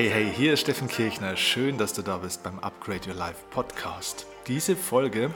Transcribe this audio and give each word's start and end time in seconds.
Hey, 0.00 0.08
hey, 0.08 0.32
hier 0.34 0.54
ist 0.54 0.60
Steffen 0.60 0.88
Kirchner. 0.88 1.36
Schön, 1.36 1.76
dass 1.76 1.92
du 1.92 2.00
da 2.00 2.16
bist 2.16 2.42
beim 2.42 2.58
Upgrade 2.60 3.10
Your 3.10 3.14
Life 3.16 3.44
Podcast. 3.50 4.24
Diese 4.46 4.74
Folge 4.74 5.30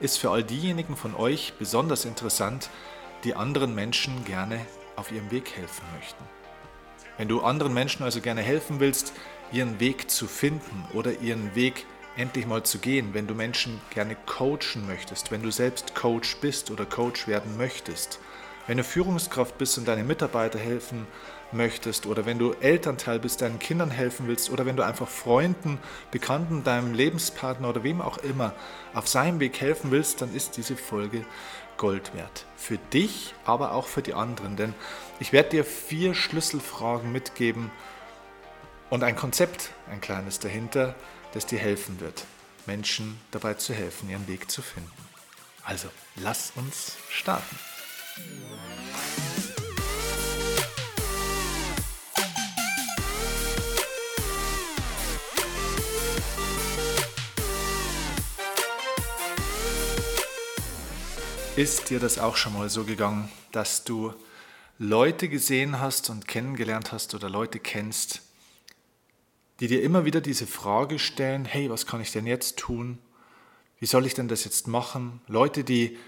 ist 0.00 0.18
für 0.18 0.30
all 0.30 0.42
diejenigen 0.42 0.96
von 0.96 1.14
euch 1.14 1.52
besonders 1.60 2.04
interessant, 2.04 2.70
die 3.22 3.36
anderen 3.36 3.72
Menschen 3.72 4.24
gerne 4.24 4.66
auf 4.96 5.12
ihrem 5.12 5.30
Weg 5.30 5.56
helfen 5.56 5.84
möchten. 5.94 6.24
Wenn 7.18 7.28
du 7.28 7.42
anderen 7.42 7.72
Menschen 7.72 8.02
also 8.02 8.20
gerne 8.20 8.40
helfen 8.40 8.80
willst, 8.80 9.12
ihren 9.52 9.78
Weg 9.78 10.10
zu 10.10 10.26
finden 10.26 10.84
oder 10.92 11.20
ihren 11.20 11.54
Weg 11.54 11.86
endlich 12.16 12.48
mal 12.48 12.64
zu 12.64 12.80
gehen, 12.80 13.14
wenn 13.14 13.28
du 13.28 13.36
Menschen 13.36 13.80
gerne 13.90 14.16
coachen 14.26 14.88
möchtest, 14.88 15.30
wenn 15.30 15.44
du 15.44 15.52
selbst 15.52 15.94
Coach 15.94 16.38
bist 16.40 16.72
oder 16.72 16.84
Coach 16.84 17.28
werden 17.28 17.56
möchtest, 17.56 18.18
wenn 18.70 18.76
du 18.76 18.84
Führungskraft 18.84 19.58
bist 19.58 19.78
und 19.78 19.88
deinen 19.88 20.06
Mitarbeiter 20.06 20.60
helfen 20.60 21.08
möchtest 21.50 22.06
oder 22.06 22.24
wenn 22.24 22.38
du 22.38 22.52
Elternteil 22.52 23.18
bist, 23.18 23.42
deinen 23.42 23.58
Kindern 23.58 23.90
helfen 23.90 24.28
willst 24.28 24.48
oder 24.48 24.64
wenn 24.64 24.76
du 24.76 24.84
einfach 24.84 25.08
Freunden, 25.08 25.78
Bekannten, 26.12 26.62
deinem 26.62 26.94
Lebenspartner 26.94 27.68
oder 27.68 27.82
wem 27.82 28.00
auch 28.00 28.18
immer 28.18 28.54
auf 28.94 29.08
seinem 29.08 29.40
Weg 29.40 29.60
helfen 29.60 29.90
willst, 29.90 30.22
dann 30.22 30.32
ist 30.32 30.56
diese 30.56 30.76
Folge 30.76 31.26
Gold 31.78 32.14
wert. 32.14 32.44
Für 32.56 32.78
dich, 32.92 33.34
aber 33.44 33.72
auch 33.72 33.88
für 33.88 34.02
die 34.02 34.14
anderen. 34.14 34.54
Denn 34.54 34.72
ich 35.18 35.32
werde 35.32 35.48
dir 35.48 35.64
vier 35.64 36.14
Schlüsselfragen 36.14 37.10
mitgeben 37.10 37.72
und 38.88 39.02
ein 39.02 39.16
Konzept, 39.16 39.70
ein 39.90 40.00
kleines 40.00 40.38
dahinter, 40.38 40.94
das 41.34 41.44
dir 41.44 41.58
helfen 41.58 41.98
wird, 41.98 42.24
Menschen 42.66 43.20
dabei 43.32 43.54
zu 43.54 43.74
helfen, 43.74 44.08
ihren 44.08 44.28
Weg 44.28 44.48
zu 44.48 44.62
finden. 44.62 44.92
Also, 45.64 45.88
lass 46.14 46.52
uns 46.54 46.98
starten. 47.08 47.58
Ist 61.60 61.90
dir 61.90 62.00
das 62.00 62.18
auch 62.18 62.36
schon 62.36 62.54
mal 62.54 62.70
so 62.70 62.84
gegangen, 62.84 63.28
dass 63.52 63.84
du 63.84 64.14
Leute 64.78 65.28
gesehen 65.28 65.78
hast 65.78 66.08
und 66.08 66.26
kennengelernt 66.26 66.90
hast 66.90 67.14
oder 67.14 67.28
Leute 67.28 67.58
kennst, 67.58 68.22
die 69.60 69.66
dir 69.66 69.82
immer 69.82 70.06
wieder 70.06 70.22
diese 70.22 70.46
Frage 70.46 70.98
stellen, 70.98 71.44
hey, 71.44 71.68
was 71.68 71.84
kann 71.84 72.00
ich 72.00 72.12
denn 72.12 72.26
jetzt 72.26 72.56
tun? 72.56 72.96
Wie 73.78 73.84
soll 73.84 74.06
ich 74.06 74.14
denn 74.14 74.26
das 74.26 74.44
jetzt 74.44 74.68
machen? 74.68 75.20
Leute, 75.26 75.62
die 75.62 75.98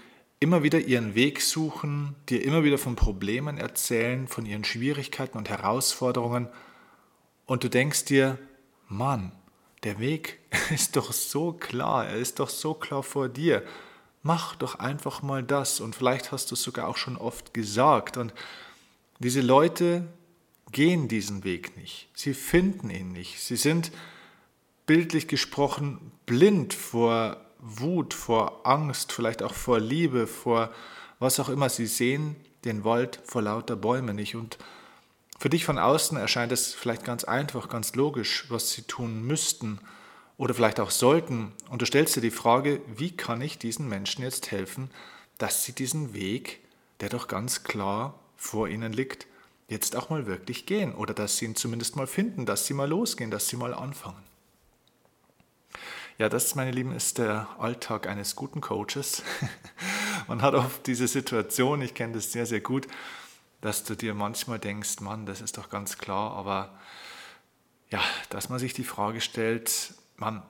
immer 0.43 0.61
wieder 0.61 0.79
ihren 0.79 1.15
Weg 1.15 1.41
suchen, 1.41 2.15
dir 2.29 2.43
immer 2.43 2.63
wieder 2.63 2.77
von 2.77 2.95
Problemen 2.95 3.57
erzählen, 3.57 4.27
von 4.27 4.45
ihren 4.45 4.63
Schwierigkeiten 4.63 5.37
und 5.37 5.49
Herausforderungen 5.49 6.47
und 7.45 7.63
du 7.63 7.69
denkst 7.69 8.05
dir, 8.05 8.37
Mann, 8.87 9.31
der 9.83 9.97
Weg 9.99 10.39
ist 10.73 10.95
doch 10.95 11.11
so 11.11 11.53
klar, 11.53 12.05
er 12.05 12.17
ist 12.17 12.39
doch 12.39 12.49
so 12.49 12.75
klar 12.75 13.01
vor 13.01 13.29
dir 13.29 13.63
mach 14.23 14.55
doch 14.55 14.79
einfach 14.79 15.21
mal 15.21 15.43
das. 15.43 15.79
Und 15.79 15.95
vielleicht 15.95 16.31
hast 16.31 16.49
du 16.49 16.55
es 16.55 16.63
sogar 16.63 16.87
auch 16.87 16.97
schon 16.97 17.17
oft 17.17 17.53
gesagt. 17.53 18.17
Und 18.17 18.33
diese 19.19 19.41
Leute 19.41 20.07
gehen 20.71 21.07
diesen 21.07 21.43
Weg 21.43 21.77
nicht. 21.77 22.09
Sie 22.15 22.33
finden 22.33 22.89
ihn 22.89 23.11
nicht. 23.11 23.39
Sie 23.39 23.57
sind 23.57 23.91
bildlich 24.87 25.27
gesprochen 25.27 26.11
blind 26.25 26.73
vor 26.73 27.37
Wut, 27.63 28.13
vor 28.13 28.61
Angst, 28.65 29.11
vielleicht 29.13 29.41
auch 29.41 29.53
vor 29.53 29.79
Liebe, 29.79 30.27
vor 30.27 30.71
was 31.19 31.39
auch 31.39 31.49
immer. 31.49 31.69
Sie 31.69 31.87
sehen 31.87 32.35
den 32.65 32.83
Wald 32.83 33.21
vor 33.23 33.41
lauter 33.41 33.75
Bäumen 33.75 34.15
nicht. 34.15 34.35
Und 34.35 34.57
für 35.39 35.49
dich 35.49 35.65
von 35.65 35.77
außen 35.77 36.17
erscheint 36.17 36.51
es 36.51 36.73
vielleicht 36.73 37.03
ganz 37.03 37.23
einfach, 37.23 37.69
ganz 37.69 37.95
logisch, 37.95 38.45
was 38.49 38.71
sie 38.71 38.83
tun 38.83 39.23
müssten 39.23 39.79
oder 40.37 40.53
vielleicht 40.53 40.79
auch 40.79 40.91
sollten. 40.91 41.53
Und 41.69 41.81
du 41.81 41.85
stellst 41.85 42.15
dir 42.15 42.21
die 42.21 42.31
Frage, 42.31 42.81
wie 42.95 43.15
kann 43.15 43.41
ich 43.41 43.57
diesen 43.57 43.87
Menschen 43.87 44.23
jetzt 44.23 44.51
helfen, 44.51 44.89
dass 45.37 45.63
sie 45.63 45.73
diesen 45.73 46.13
Weg, 46.13 46.59
der 46.99 47.09
doch 47.09 47.27
ganz 47.27 47.63
klar 47.63 48.19
vor 48.35 48.67
ihnen 48.67 48.93
liegt, 48.93 49.27
jetzt 49.69 49.95
auch 49.95 50.09
mal 50.09 50.27
wirklich 50.27 50.65
gehen 50.65 50.93
oder 50.93 51.13
dass 51.13 51.37
sie 51.37 51.45
ihn 51.45 51.55
zumindest 51.55 51.95
mal 51.95 52.07
finden, 52.07 52.45
dass 52.45 52.65
sie 52.65 52.73
mal 52.73 52.89
losgehen, 52.89 53.31
dass 53.31 53.47
sie 53.47 53.57
mal 53.57 53.73
anfangen. 53.73 54.21
Ja, 56.19 56.29
das, 56.29 56.53
meine 56.53 56.69
Lieben, 56.69 56.91
ist 56.91 57.17
der 57.17 57.47
Alltag 57.57 58.05
eines 58.05 58.35
guten 58.35 58.61
Coaches. 58.61 59.23
Man 60.27 60.43
hat 60.43 60.53
oft 60.53 60.85
diese 60.85 61.07
Situation, 61.07 61.81
ich 61.81 61.95
kenne 61.95 62.13
das 62.13 62.31
sehr, 62.31 62.45
sehr 62.45 62.61
gut, 62.61 62.87
dass 63.61 63.83
du 63.83 63.95
dir 63.95 64.13
manchmal 64.13 64.59
denkst, 64.59 64.99
Mann, 64.99 65.25
das 65.25 65.41
ist 65.41 65.57
doch 65.57 65.69
ganz 65.69 65.97
klar, 65.97 66.33
aber 66.33 66.77
ja, 67.89 67.99
dass 68.29 68.47
man 68.49 68.59
sich 68.59 68.73
die 68.73 68.83
Frage 68.83 69.21
stellt, 69.21 69.95
Mann, 70.17 70.43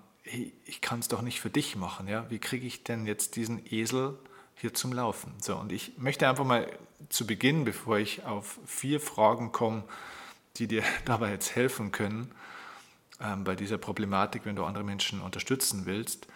ich 0.66 0.82
kann 0.82 1.00
es 1.00 1.08
doch 1.08 1.22
nicht 1.22 1.40
für 1.40 1.50
dich 1.50 1.76
machen. 1.78 2.08
Ja? 2.10 2.30
Wie 2.30 2.40
kriege 2.40 2.68
ich 2.68 2.84
denn 2.84 3.06
jetzt 3.06 3.38
diesen 3.38 3.66
Esel 3.72 4.18
hier 4.56 4.74
zum 4.74 4.92
Laufen? 4.92 5.34
So, 5.42 5.56
und 5.56 5.72
ich 5.72 5.98
möchte 5.98 6.28
einfach 6.28 6.46
mal 6.46 6.68
zu 7.08 7.26
Beginn, 7.26 7.64
bevor 7.64 7.98
ich 8.00 8.26
auf 8.26 8.60
vier 8.66 9.00
Fragen 9.00 9.54
komme, 9.54 9.84
die 10.58 10.68
dir 10.68 10.84
dabei 11.06 11.32
jetzt 11.32 11.56
helfen 11.56 11.94
können, 11.94 12.32
bei 13.44 13.56
dieser 13.56 13.78
Problematik, 13.78 14.46
wenn 14.46 14.56
du 14.56 14.66
andere 14.66 14.84
Menschen 14.84 15.22
unterstützen 15.22 15.86
willst. 15.86 16.28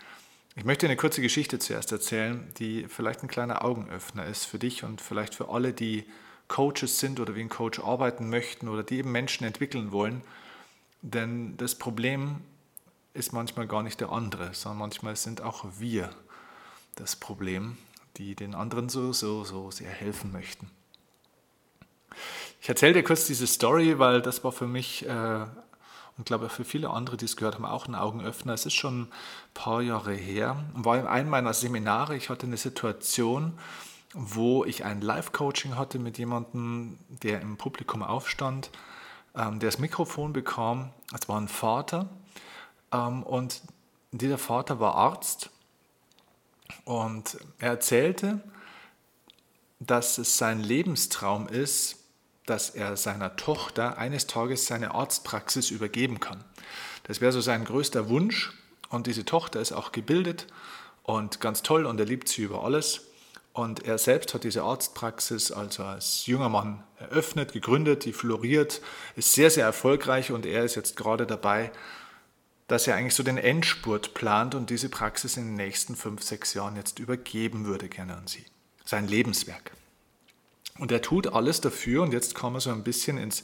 Ich 0.56 0.66
möchte 0.66 0.88
eine 0.88 0.96
kurze 0.96 1.22
Geschichte 1.22 1.60
zuerst 1.60 1.92
erzählen, 1.92 2.52
die 2.58 2.88
vielleicht 2.88 3.22
ein 3.22 3.28
kleiner 3.28 3.64
Augenöffner 3.64 4.26
ist 4.26 4.46
für 4.46 4.58
dich 4.58 4.84
und 4.84 5.02
vielleicht 5.02 5.36
für 5.36 5.50
alle, 5.50 5.74
die 5.74 6.06
Coaches 6.48 7.00
sind 7.00 7.20
oder 7.20 7.36
wie 7.36 7.42
ein 7.42 7.50
Coach 7.50 7.80
arbeiten 7.80 8.30
möchten 8.30 8.68
oder 8.68 8.84
die 8.84 8.98
eben 8.98 9.12
Menschen 9.12 9.46
entwickeln 9.46 9.92
wollen. 9.92 10.22
Denn 11.02 11.58
das 11.58 11.76
Problem 11.76 12.42
ist 13.14 13.34
manchmal 13.34 13.68
gar 13.68 13.84
nicht 13.84 14.00
der 14.00 14.12
andere, 14.12 14.54
sondern 14.54 14.80
manchmal 14.80 15.16
sind 15.16 15.42
auch 15.42 15.66
wir 15.78 16.10
das 16.96 17.16
Problem, 17.16 17.78
die 18.18 18.36
den 18.36 18.56
anderen 18.56 18.90
so, 18.90 19.14
so, 19.14 19.44
so 19.44 19.70
sehr 19.72 19.90
helfen 19.90 20.32
möchten. 20.32 20.72
Ich 22.62 22.70
erzähle 22.70 22.94
dir 22.94 23.04
kurz 23.04 23.26
diese 23.26 23.46
Story, 23.46 24.00
weil 24.00 24.22
das 24.22 24.44
war 24.44 24.52
für 24.52 24.68
mich 24.68 25.06
äh, 25.06 25.46
und 26.18 26.26
glaube 26.26 26.50
für 26.50 26.66
viele 26.66 26.90
andere, 26.90 27.18
die 27.18 27.26
es 27.26 27.38
gehört 27.38 27.56
haben, 27.56 27.66
auch 27.66 27.88
ein 27.88 27.96
Augenöffner. 27.96 28.54
Es 28.54 28.66
ist 28.66 28.74
schon 28.74 29.04
ein 29.04 29.12
paar 29.54 29.82
Jahre 29.82 30.14
her. 30.14 30.64
War 30.74 30.98
in 30.98 31.08
einem 31.08 31.30
meiner 31.30 31.54
Seminare. 31.54 32.16
Ich 32.16 32.30
hatte 32.30 32.48
eine 32.48 32.58
Situation, 32.58 33.54
wo 34.14 34.66
ich 34.66 34.84
ein 34.84 35.02
Live-Coaching 35.02 35.76
hatte 35.76 36.00
mit 36.00 36.18
jemandem, 36.18 36.98
der 37.10 37.42
im 37.42 37.58
Publikum 37.58 38.02
aufstand, 38.02 38.72
ähm, 39.36 39.60
der 39.60 39.70
das 39.70 39.80
Mikrofon 39.80 40.34
bekam. 40.34 40.90
Es 41.14 41.30
war 41.30 41.40
ein 41.40 41.48
Vater, 41.48 42.10
ähm, 42.92 43.24
und 43.24 43.62
dieser 44.12 44.38
Vater 44.38 44.80
war 44.80 44.96
Arzt 44.96 45.50
und 46.86 47.38
er 47.60 47.72
erzählte, 47.72 48.42
dass 49.80 50.18
es 50.18 50.38
sein 50.38 50.62
Lebenstraum 50.62 51.48
ist, 51.48 51.97
dass 52.48 52.72
er 52.72 52.98
seiner 52.98 53.36
Tochter 53.36 53.98
eines 53.98 54.26
Tages 54.26 54.66
seine 54.66 54.96
Arztpraxis 54.96 55.70
übergeben 55.70 56.20
kann. 56.20 56.44
Das 57.04 57.22
wäre 57.22 57.32
so 57.32 57.42
sein 57.42 57.64
größter 57.64 58.10
Wunsch 58.10 58.54
und 58.90 59.06
diese 59.06 59.26
Tochter 59.26 59.62
ist 59.62 59.74
auch 59.74 59.92
gebildet 59.92 60.48
und 61.04 61.40
ganz 61.40 61.62
toll 61.62 61.86
und 61.86 62.00
er 62.00 62.06
liebt 62.06 62.28
sie 62.28 62.42
über 62.42 62.64
alles. 62.64 63.02
Und 63.54 63.86
er 63.86 63.98
selbst 63.98 64.34
hat 64.34 64.44
diese 64.44 64.64
Arztpraxis 64.64 65.52
also 65.52 65.84
als 65.84 66.26
junger 66.26 66.50
Mann 66.50 66.84
eröffnet, 67.00 67.54
gegründet, 67.54 68.06
die 68.06 68.14
floriert, 68.14 68.82
ist 69.16 69.34
sehr, 69.34 69.50
sehr 69.50 69.66
erfolgreich 69.66 70.32
und 70.32 70.46
er 70.46 70.64
ist 70.64 70.76
jetzt 70.76 70.96
gerade 70.96 71.26
dabei, 71.26 71.72
dass 72.68 72.88
er 72.88 72.96
eigentlich 72.96 73.16
so 73.16 73.24
den 73.24 73.38
Endspurt 73.38 74.14
plant 74.14 74.54
und 74.54 74.70
diese 74.70 74.90
Praxis 74.90 75.38
in 75.38 75.48
den 75.48 75.56
nächsten 75.56 75.96
fünf, 75.96 76.22
sechs 76.24 76.54
Jahren 76.54 76.76
jetzt 76.76 77.00
übergeben 77.00 77.66
würde 77.66 77.90
gerne 77.90 78.16
an 78.16 78.28
sie. 78.28 78.46
Sein 78.86 79.08
Lebenswerk. 79.08 79.72
Und 80.80 80.92
er 80.92 81.02
tut 81.02 81.28
alles 81.28 81.62
dafür 81.62 82.04
und 82.04 82.14
jetzt 82.14 82.36
er 82.42 82.60
so 82.60 82.70
ein 82.70 82.84
bisschen 82.84 83.18
ins 83.18 83.44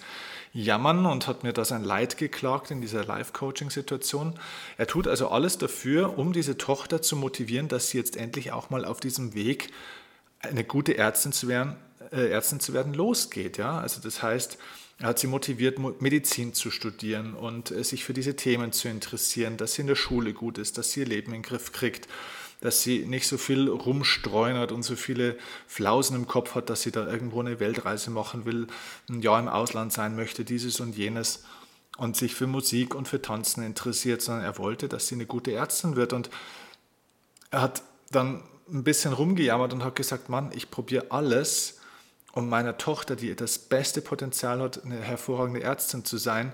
Jammern 0.53 1.05
und 1.07 1.27
hat 1.27 1.43
mir 1.43 1.51
da 1.51 1.65
sein 1.65 1.83
Leid 1.83 2.17
geklagt 2.17 2.69
in 2.69 2.79
dieser 2.79 3.03
Live-Coaching-Situation. 3.03 4.39
Er 4.77 4.87
tut 4.87 5.07
also 5.07 5.29
alles 5.29 5.57
dafür, 5.57 6.17
um 6.17 6.31
diese 6.31 6.57
Tochter 6.57 7.01
zu 7.01 7.15
motivieren, 7.15 7.67
dass 7.67 7.89
sie 7.89 7.97
jetzt 7.97 8.15
endlich 8.15 8.51
auch 8.51 8.69
mal 8.69 8.85
auf 8.85 8.99
diesem 8.99 9.33
Weg, 9.33 9.69
eine 10.39 10.63
gute 10.63 10.97
Ärztin 10.97 11.31
zu 11.31 11.47
werden, 11.47 11.75
äh, 12.11 12.29
Ärztin 12.29 12.59
zu 12.59 12.73
werden 12.73 12.93
losgeht. 12.93 13.57
Ja? 13.57 13.79
Also 13.79 13.99
das 14.01 14.21
heißt, 14.21 14.57
er 14.99 15.07
hat 15.07 15.19
sie 15.19 15.27
motiviert, 15.27 15.79
Medizin 16.01 16.53
zu 16.53 16.69
studieren 16.69 17.33
und 17.33 17.71
äh, 17.71 17.83
sich 17.83 18.03
für 18.03 18.13
diese 18.13 18.35
Themen 18.35 18.71
zu 18.71 18.89
interessieren, 18.89 19.57
dass 19.57 19.73
sie 19.73 19.81
in 19.81 19.87
der 19.87 19.95
Schule 19.95 20.33
gut 20.33 20.57
ist, 20.57 20.77
dass 20.77 20.91
sie 20.91 21.01
ihr 21.01 21.07
Leben 21.07 21.33
in 21.33 21.41
den 21.41 21.43
Griff 21.43 21.71
kriegt, 21.71 22.07
dass 22.63 22.81
sie 22.81 22.99
nicht 22.99 23.27
so 23.27 23.37
viel 23.37 23.67
rumstreunert 23.67 24.71
und 24.71 24.83
so 24.83 24.95
viele 24.95 25.37
Flausen 25.67 26.15
im 26.15 26.27
Kopf 26.27 26.55
hat, 26.55 26.69
dass 26.69 26.81
sie 26.81 26.93
da 26.93 27.05
irgendwo 27.05 27.41
eine 27.41 27.59
Weltreise 27.59 28.09
machen 28.09 28.45
will, 28.45 28.67
ein 29.09 29.21
Jahr 29.21 29.37
im 29.41 29.49
Ausland 29.49 29.91
sein 29.91 30.15
möchte, 30.15 30.45
dieses 30.45 30.79
und 30.79 30.95
jenes 30.95 31.43
und 31.97 32.15
sich 32.15 32.35
für 32.35 32.47
Musik 32.47 32.95
und 32.95 33.09
für 33.09 33.21
Tanzen 33.21 33.65
interessiert, 33.65 34.21
sondern 34.21 34.45
er 34.45 34.57
wollte, 34.57 34.87
dass 34.87 35.09
sie 35.09 35.15
eine 35.15 35.25
gute 35.25 35.51
Ärztin 35.51 35.97
wird. 35.97 36.13
Und 36.13 36.29
er 37.51 37.63
hat 37.63 37.83
dann 38.11 38.41
ein 38.71 38.85
bisschen 38.85 39.11
rumgejammert 39.11 39.73
und 39.73 39.83
hat 39.83 39.97
gesagt, 39.97 40.29
Mann, 40.29 40.49
ich 40.55 40.71
probiere 40.71 41.07
alles, 41.11 41.81
um 42.31 42.47
meiner 42.47 42.77
Tochter, 42.77 43.17
die 43.17 43.35
das 43.35 43.57
beste 43.57 44.01
Potenzial 44.01 44.61
hat, 44.61 44.85
eine 44.85 45.01
hervorragende 45.01 45.61
Ärztin 45.61 46.05
zu 46.05 46.15
sein, 46.15 46.53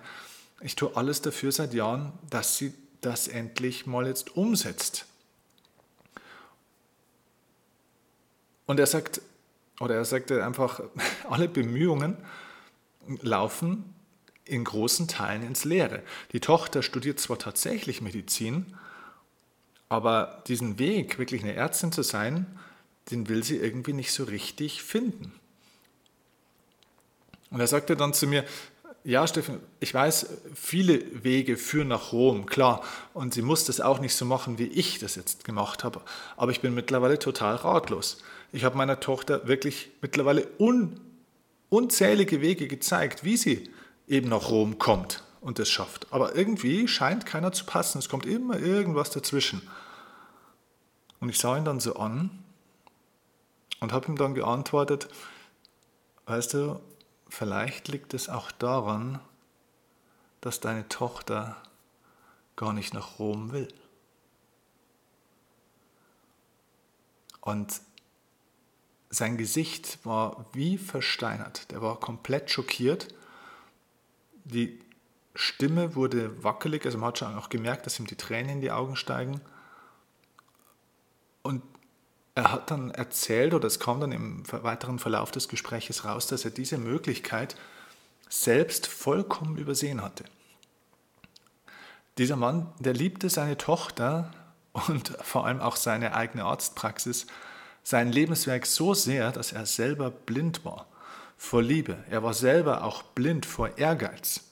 ich 0.62 0.76
tue 0.76 0.96
alles 0.96 1.22
dafür 1.22 1.52
seit 1.52 1.76
Jahren, 1.76 2.14
dass 2.32 2.58
sie 2.58 2.74
das 3.02 3.28
endlich 3.28 3.86
mal 3.86 4.08
jetzt 4.08 4.36
umsetzt. 4.36 5.06
Und 8.70 8.80
er 8.80 8.86
sagt, 8.86 9.20
oder 9.80 9.96
er 9.96 10.06
sagte 10.06 10.46
einfach, 10.46 10.80
alle 11.28 11.48
Bemühungen 11.48 12.18
laufen 13.24 13.96
in 14.46 14.64
großen 14.64 15.08
Teilen 15.08 15.42
ins 15.42 15.66
Leere. 15.66 16.04
Die 16.34 16.40
Tochter 16.40 16.84
studiert 16.84 17.20
zwar 17.20 17.40
tatsächlich 17.40 18.02
Medizin, 18.02 18.78
aber 19.90 20.44
diesen 20.46 20.78
Weg, 20.78 21.18
wirklich 21.18 21.42
eine 21.42 21.56
Ärztin 21.56 21.92
zu 21.92 22.04
sein, 22.04 22.46
den 23.10 23.28
will 23.28 23.44
sie 23.44 23.58
irgendwie 23.58 23.94
nicht 23.94 24.14
so 24.14 24.26
richtig 24.26 24.84
finden. 24.84 25.34
Und 27.50 27.60
er 27.60 27.66
sagte 27.68 27.96
dann 27.96 28.14
zu 28.14 28.28
mir, 28.28 28.46
ja, 29.04 29.26
Steffen, 29.26 29.62
ich 29.80 29.96
weiß, 29.96 30.28
viele 30.54 31.24
Wege 31.24 31.58
führen 31.58 31.88
nach 31.88 32.12
Rom, 32.12 32.46
klar. 32.46 32.84
Und 33.16 33.34
sie 33.34 33.42
muss 33.42 33.66
das 33.66 33.82
auch 33.82 33.98
nicht 33.98 34.14
so 34.14 34.26
machen, 34.26 34.60
wie 34.60 34.68
ich 34.68 35.00
das 35.00 35.16
jetzt 35.16 35.44
gemacht 35.44 35.84
habe. 35.84 36.02
Aber 36.38 36.52
ich 36.52 36.62
bin 36.62 36.76
mittlerweile 36.76 37.18
total 37.18 37.56
ratlos. 37.56 38.22
Ich 38.52 38.64
habe 38.64 38.78
meiner 38.78 39.00
Tochter 39.00 39.48
wirklich 39.48 39.92
mittlerweile 40.02 40.48
un, 40.58 41.00
unzählige 41.70 42.42
Wege 42.42 42.68
gezeigt, 42.68 43.24
wie 43.24 43.38
sie 43.38 43.70
eben 44.08 44.30
nach 44.30 44.50
Rom 44.50 44.80
kommt 44.80 45.24
und 45.42 45.60
es 45.60 45.70
schafft. 45.70 46.08
Aber 46.12 46.36
irgendwie 46.36 46.88
scheint 46.88 47.26
keiner 47.26 47.52
zu 47.52 47.66
passen. 47.66 48.00
Es 48.00 48.10
kommt 48.10 48.26
immer 48.26 48.60
irgendwas 48.60 49.12
dazwischen. 49.12 49.62
Und 51.20 51.30
ich 51.30 51.38
sah 51.38 51.58
ihn 51.58 51.66
dann 51.66 51.80
so 51.80 51.96
an 51.96 52.32
und 53.80 53.92
habe 53.92 54.08
ihm 54.08 54.18
dann 54.18 54.34
geantwortet, 54.34 55.10
weißt 56.26 56.54
du, 56.54 56.80
vielleicht 57.28 57.88
liegt 57.88 58.14
es 58.14 58.30
auch 58.30 58.52
daran, 58.52 59.20
dass 60.42 60.60
deine 60.60 60.88
Tochter 60.88 61.58
gar 62.56 62.74
nicht 62.74 62.94
nach 62.94 63.20
Rom 63.20 63.52
will. 63.52 63.68
Und 67.42 67.82
sein 69.10 69.38
Gesicht 69.38 70.00
war 70.04 70.46
wie 70.54 70.78
versteinert. 70.78 71.72
Der 71.72 71.82
war 71.82 72.00
komplett 72.00 72.52
schockiert. 72.52 73.08
Die 74.46 74.80
Stimme 75.36 75.96
wurde 75.96 76.44
wackelig, 76.44 76.86
also 76.86 76.98
man 76.98 77.10
hat 77.10 77.20
schon 77.20 77.36
auch 77.38 77.50
gemerkt, 77.50 77.86
dass 77.86 78.00
ihm 78.00 78.08
die 78.08 78.16
Tränen 78.16 78.50
in 78.50 78.62
die 78.62 78.72
Augen 78.72 78.96
steigen. 78.96 79.42
Und 81.42 81.64
er 82.36 82.52
hat 82.52 82.72
dann 82.72 82.92
erzählt, 82.92 83.54
oder 83.54 83.68
es 83.68 83.80
kam 83.80 84.00
dann 84.00 84.12
im 84.12 84.44
weiteren 84.52 85.00
Verlauf 85.00 85.32
des 85.32 85.48
Gespräches 85.48 86.06
raus, 86.06 86.28
dass 86.28 86.46
er 86.46 86.52
diese 86.52 86.78
Möglichkeit 86.78 87.56
selbst 88.30 88.88
vollkommen 88.88 89.58
übersehen 89.58 90.02
hatte. 90.02 90.24
Dieser 92.18 92.36
Mann, 92.36 92.72
der 92.80 92.94
liebte 92.94 93.30
seine 93.30 93.58
Tochter 93.58 94.32
und 94.74 95.18
vor 95.22 95.46
allem 95.46 95.62
auch 95.62 95.76
seine 95.76 96.14
eigene 96.14 96.44
Arztpraxis, 96.44 97.28
sein 97.90 98.12
Lebenswerk 98.12 98.68
so 98.68 98.94
sehr, 98.94 99.32
dass 99.32 99.52
er 99.52 99.66
selber 99.66 100.12
blind 100.12 100.64
war 100.64 100.86
vor 101.38 101.64
Liebe. 101.64 101.98
Er 102.12 102.22
war 102.22 102.36
selber 102.36 102.84
auch 102.84 103.02
blind 103.02 103.48
vor 103.48 103.80
Ehrgeiz. 103.80 104.52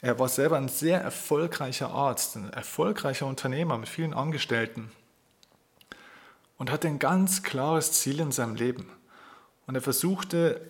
Er 0.00 0.20
war 0.20 0.28
selber 0.28 0.58
ein 0.58 0.68
sehr 0.68 1.00
erfolgreicher 1.00 1.90
Arzt, 1.90 2.36
ein 2.36 2.52
erfolgreicher 2.52 3.26
Unternehmer 3.26 3.78
mit 3.78 3.88
vielen 3.88 4.14
Angestellten 4.14 4.92
und 6.56 6.70
hatte 6.70 6.86
ein 6.86 7.00
ganz 7.00 7.42
klares 7.42 7.90
Ziel 7.90 8.20
in 8.20 8.30
seinem 8.30 8.54
Leben. 8.54 8.88
Und 9.66 9.74
er 9.74 9.82
versuchte 9.82 10.60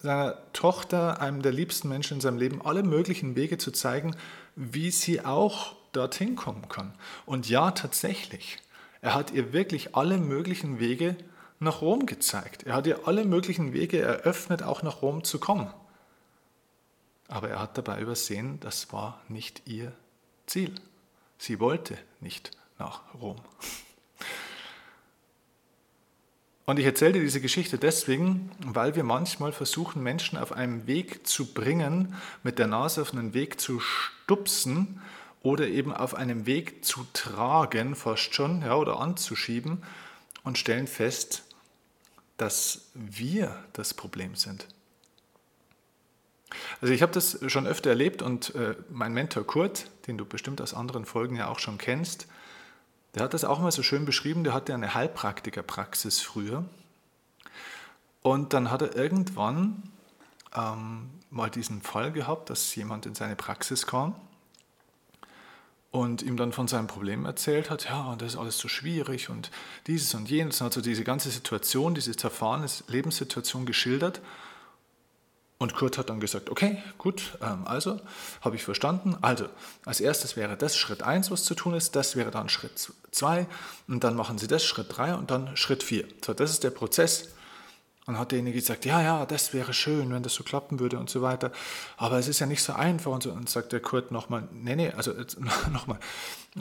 seiner 0.00 0.38
Tochter, 0.52 1.20
einem 1.20 1.42
der 1.42 1.52
liebsten 1.52 1.88
Menschen 1.88 2.14
in 2.14 2.20
seinem 2.20 2.38
Leben, 2.38 2.60
alle 2.66 2.82
möglichen 2.82 3.36
Wege 3.36 3.56
zu 3.56 3.70
zeigen, 3.70 4.16
wie 4.56 4.90
sie 4.90 5.24
auch 5.24 5.76
dorthin 5.92 6.34
kommen 6.34 6.68
kann. 6.68 6.92
Und 7.24 7.48
ja, 7.48 7.70
tatsächlich, 7.70 8.58
er 9.00 9.14
hat 9.14 9.30
ihr 9.30 9.52
wirklich 9.52 9.94
alle 9.94 10.18
möglichen 10.18 10.80
Wege 10.80 11.14
nach 11.62 11.80
Rom 11.80 12.06
gezeigt. 12.06 12.64
Er 12.64 12.74
hat 12.74 12.86
ihr 12.86 13.06
alle 13.06 13.24
möglichen 13.24 13.72
Wege 13.72 14.00
eröffnet, 14.00 14.62
auch 14.62 14.82
nach 14.82 15.02
Rom 15.02 15.24
zu 15.24 15.38
kommen. 15.38 15.72
Aber 17.28 17.48
er 17.48 17.60
hat 17.60 17.78
dabei 17.78 18.00
übersehen, 18.00 18.60
das 18.60 18.92
war 18.92 19.20
nicht 19.28 19.62
ihr 19.66 19.92
Ziel. 20.46 20.74
Sie 21.38 21.60
wollte 21.60 21.96
nicht 22.20 22.50
nach 22.78 23.02
Rom. 23.14 23.36
Und 26.64 26.78
ich 26.78 26.86
erzähle 26.86 27.14
dir 27.14 27.20
diese 27.22 27.40
Geschichte 27.40 27.76
deswegen, 27.76 28.50
weil 28.64 28.94
wir 28.94 29.02
manchmal 29.02 29.52
versuchen, 29.52 30.02
Menschen 30.02 30.38
auf 30.38 30.52
einem 30.52 30.86
Weg 30.86 31.26
zu 31.26 31.52
bringen, 31.52 32.14
mit 32.42 32.58
der 32.58 32.68
Nase 32.68 33.02
auf 33.02 33.12
einen 33.12 33.34
Weg 33.34 33.60
zu 33.60 33.80
stupsen 33.80 35.00
oder 35.42 35.66
eben 35.66 35.92
auf 35.92 36.14
einem 36.14 36.46
Weg 36.46 36.84
zu 36.84 37.04
tragen, 37.12 37.96
fast 37.96 38.34
schon, 38.34 38.62
ja, 38.62 38.76
oder 38.76 39.00
anzuschieben 39.00 39.82
und 40.44 40.56
stellen 40.56 40.86
fest, 40.86 41.42
dass 42.42 42.88
wir 42.92 43.56
das 43.72 43.94
Problem 43.94 44.34
sind. 44.34 44.66
Also 46.80 46.92
ich 46.92 47.00
habe 47.00 47.12
das 47.12 47.38
schon 47.46 47.68
öfter 47.68 47.90
erlebt 47.90 48.20
und 48.20 48.52
äh, 48.56 48.74
mein 48.90 49.14
Mentor 49.14 49.46
Kurt, 49.46 49.86
den 50.08 50.18
du 50.18 50.24
bestimmt 50.24 50.60
aus 50.60 50.74
anderen 50.74 51.04
Folgen 51.04 51.36
ja 51.36 51.46
auch 51.46 51.60
schon 51.60 51.78
kennst, 51.78 52.26
der 53.14 53.22
hat 53.22 53.32
das 53.32 53.44
auch 53.44 53.60
mal 53.60 53.70
so 53.70 53.84
schön 53.84 54.04
beschrieben, 54.06 54.42
der 54.42 54.54
hatte 54.54 54.74
eine 54.74 54.92
Heilpraktikerpraxis 54.92 56.20
früher. 56.20 56.64
Und 58.22 58.54
dann 58.54 58.72
hat 58.72 58.82
er 58.82 58.96
irgendwann 58.96 59.84
ähm, 60.52 61.10
mal 61.30 61.48
diesen 61.48 61.80
Fall 61.80 62.10
gehabt, 62.10 62.50
dass 62.50 62.74
jemand 62.74 63.06
in 63.06 63.14
seine 63.14 63.36
Praxis 63.36 63.86
kam 63.86 64.16
und 65.92 66.22
ihm 66.22 66.36
dann 66.36 66.52
von 66.52 66.66
seinem 66.66 66.88
Problem 66.88 67.26
erzählt 67.26 67.70
hat, 67.70 67.84
ja, 67.84 68.16
das 68.16 68.32
ist 68.32 68.38
alles 68.38 68.58
so 68.58 68.66
schwierig 68.66 69.28
und 69.28 69.50
dieses 69.86 70.12
und 70.14 70.28
jenes, 70.28 70.60
und 70.60 70.66
hat 70.66 70.72
so 70.72 70.80
diese 70.80 71.04
ganze 71.04 71.30
Situation, 71.30 71.94
diese 71.94 72.16
zerfahrene 72.16 72.66
Lebenssituation 72.88 73.66
geschildert 73.66 74.20
und 75.62 75.74
Kurt 75.74 75.96
hat 75.96 76.10
dann 76.10 76.18
gesagt, 76.18 76.50
okay, 76.50 76.82
gut, 76.98 77.38
ähm, 77.40 77.66
also 77.66 78.00
habe 78.40 78.56
ich 78.56 78.64
verstanden. 78.64 79.16
Also 79.22 79.46
als 79.84 80.00
erstes 80.00 80.34
wäre 80.34 80.56
das 80.56 80.76
Schritt 80.76 81.04
1, 81.04 81.30
was 81.30 81.44
zu 81.44 81.54
tun 81.54 81.74
ist, 81.74 81.94
das 81.94 82.16
wäre 82.16 82.32
dann 82.32 82.48
Schritt 82.48 82.90
2 83.12 83.46
und 83.86 84.02
dann 84.02 84.16
machen 84.16 84.38
Sie 84.38 84.48
das 84.48 84.64
Schritt 84.64 84.86
3 84.96 85.14
und 85.14 85.30
dann 85.30 85.56
Schritt 85.56 85.84
4. 85.84 86.04
So, 86.24 86.34
das 86.34 86.50
ist 86.50 86.64
der 86.64 86.70
Prozess. 86.70 87.28
Und 88.06 88.18
hat 88.18 88.32
derjenige 88.32 88.58
gesagt, 88.58 88.84
ja, 88.84 89.00
ja, 89.00 89.26
das 89.26 89.54
wäre 89.54 89.72
schön, 89.72 90.12
wenn 90.12 90.24
das 90.24 90.34
so 90.34 90.42
klappen 90.42 90.80
würde 90.80 90.98
und 90.98 91.08
so 91.08 91.22
weiter. 91.22 91.52
Aber 91.96 92.18
es 92.18 92.26
ist 92.26 92.40
ja 92.40 92.46
nicht 92.46 92.62
so 92.62 92.72
einfach. 92.72 93.12
Und, 93.12 93.22
so, 93.22 93.30
und 93.30 93.48
sagt 93.48 93.72
der 93.72 93.78
Kurt 93.78 94.10
nochmal, 94.10 94.48
nee, 94.52 94.74
nee, 94.74 94.90
also 94.90 95.12
nochmal, 95.72 95.98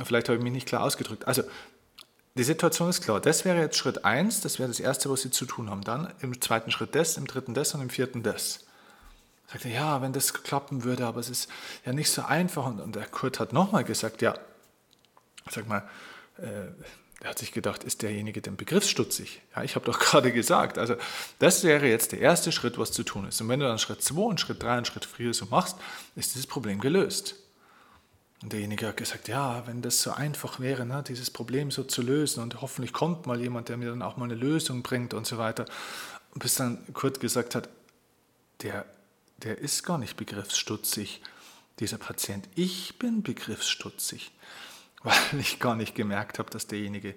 vielleicht 0.03 0.29
habe 0.29 0.37
ich 0.37 0.43
mich 0.43 0.53
nicht 0.53 0.67
klar 0.67 0.83
ausgedrückt. 0.83 1.27
Also 1.27 1.41
die 2.35 2.43
Situation 2.43 2.89
ist 2.89 3.01
klar. 3.01 3.19
Das 3.19 3.43
wäre 3.43 3.59
jetzt 3.59 3.77
Schritt 3.77 4.05
1, 4.05 4.41
das 4.41 4.59
wäre 4.59 4.69
das 4.69 4.79
Erste, 4.79 5.09
was 5.09 5.21
Sie 5.21 5.31
zu 5.31 5.45
tun 5.45 5.69
haben. 5.69 5.81
Dann 5.81 6.13
im 6.21 6.39
zweiten 6.39 6.69
Schritt 6.71 6.95
das, 6.95 7.17
im 7.17 7.25
dritten 7.25 7.53
das 7.53 7.73
und 7.73 7.81
im 7.81 7.89
vierten 7.89 8.21
das. 8.21 8.59
Sagte, 9.47 9.69
ja, 9.69 10.01
wenn 10.01 10.13
das 10.13 10.33
klappen 10.33 10.85
würde, 10.85 11.05
aber 11.05 11.19
es 11.19 11.29
ist 11.29 11.49
ja 11.85 11.91
nicht 11.91 12.09
so 12.09 12.21
einfach. 12.21 12.67
Und, 12.67 12.79
und 12.79 12.95
der 12.95 13.07
Kurt 13.07 13.39
hat 13.39 13.51
nochmal 13.51 13.83
gesagt, 13.83 14.21
ja, 14.21 14.35
sag 15.49 15.67
mal, 15.67 15.83
äh, 16.37 16.67
er 17.21 17.29
hat 17.29 17.39
sich 17.39 17.51
gedacht, 17.51 17.83
ist 17.83 18.01
derjenige 18.01 18.41
denn 18.41 18.55
begriffsstutzig? 18.55 19.41
Ja, 19.55 19.63
ich 19.63 19.75
habe 19.75 19.85
doch 19.85 19.99
gerade 19.99 20.31
gesagt, 20.31 20.77
also 20.77 20.95
das 21.39 21.63
wäre 21.63 21.87
jetzt 21.87 22.11
der 22.11 22.19
erste 22.19 22.51
Schritt, 22.51 22.77
was 22.77 22.91
zu 22.91 23.03
tun 23.03 23.27
ist. 23.27 23.39
Und 23.41 23.49
wenn 23.49 23.59
du 23.59 23.67
dann 23.67 23.79
Schritt 23.79 24.01
2 24.01 24.21
und 24.21 24.39
Schritt 24.39 24.61
3 24.61 24.79
und 24.79 24.87
Schritt 24.87 25.05
4 25.05 25.33
so 25.33 25.45
machst, 25.45 25.77
ist 26.15 26.33
dieses 26.33 26.47
Problem 26.47 26.79
gelöst. 26.79 27.35
Und 28.41 28.53
derjenige 28.53 28.87
hat 28.87 28.97
gesagt, 28.97 29.27
ja, 29.27 29.65
wenn 29.67 29.81
das 29.81 30.01
so 30.01 30.11
einfach 30.11 30.59
wäre, 30.59 30.85
ne, 30.85 31.03
dieses 31.07 31.29
Problem 31.29 31.69
so 31.69 31.83
zu 31.83 32.01
lösen 32.01 32.41
und 32.41 32.61
hoffentlich 32.61 32.91
kommt 32.91 33.27
mal 33.27 33.39
jemand, 33.39 33.69
der 33.69 33.77
mir 33.77 33.89
dann 33.89 34.01
auch 34.01 34.17
mal 34.17 34.25
eine 34.25 34.35
Lösung 34.35 34.81
bringt 34.81 35.13
und 35.13 35.27
so 35.27 35.37
weiter. 35.37 35.65
bis 36.33 36.55
dann 36.55 36.79
Kurt 36.93 37.19
gesagt 37.19 37.53
hat, 37.53 37.69
der 38.63 38.85
der 39.43 39.57
ist 39.57 39.83
gar 39.83 39.97
nicht 39.97 40.17
begriffsstutzig, 40.17 41.21
dieser 41.79 41.97
Patient. 41.97 42.47
Ich 42.55 42.99
bin 42.99 43.23
begriffsstutzig, 43.23 44.31
weil 45.31 45.39
ich 45.39 45.59
gar 45.59 45.75
nicht 45.75 45.95
gemerkt 45.95 46.39
habe, 46.39 46.49
dass 46.49 46.67
derjenige 46.67 47.15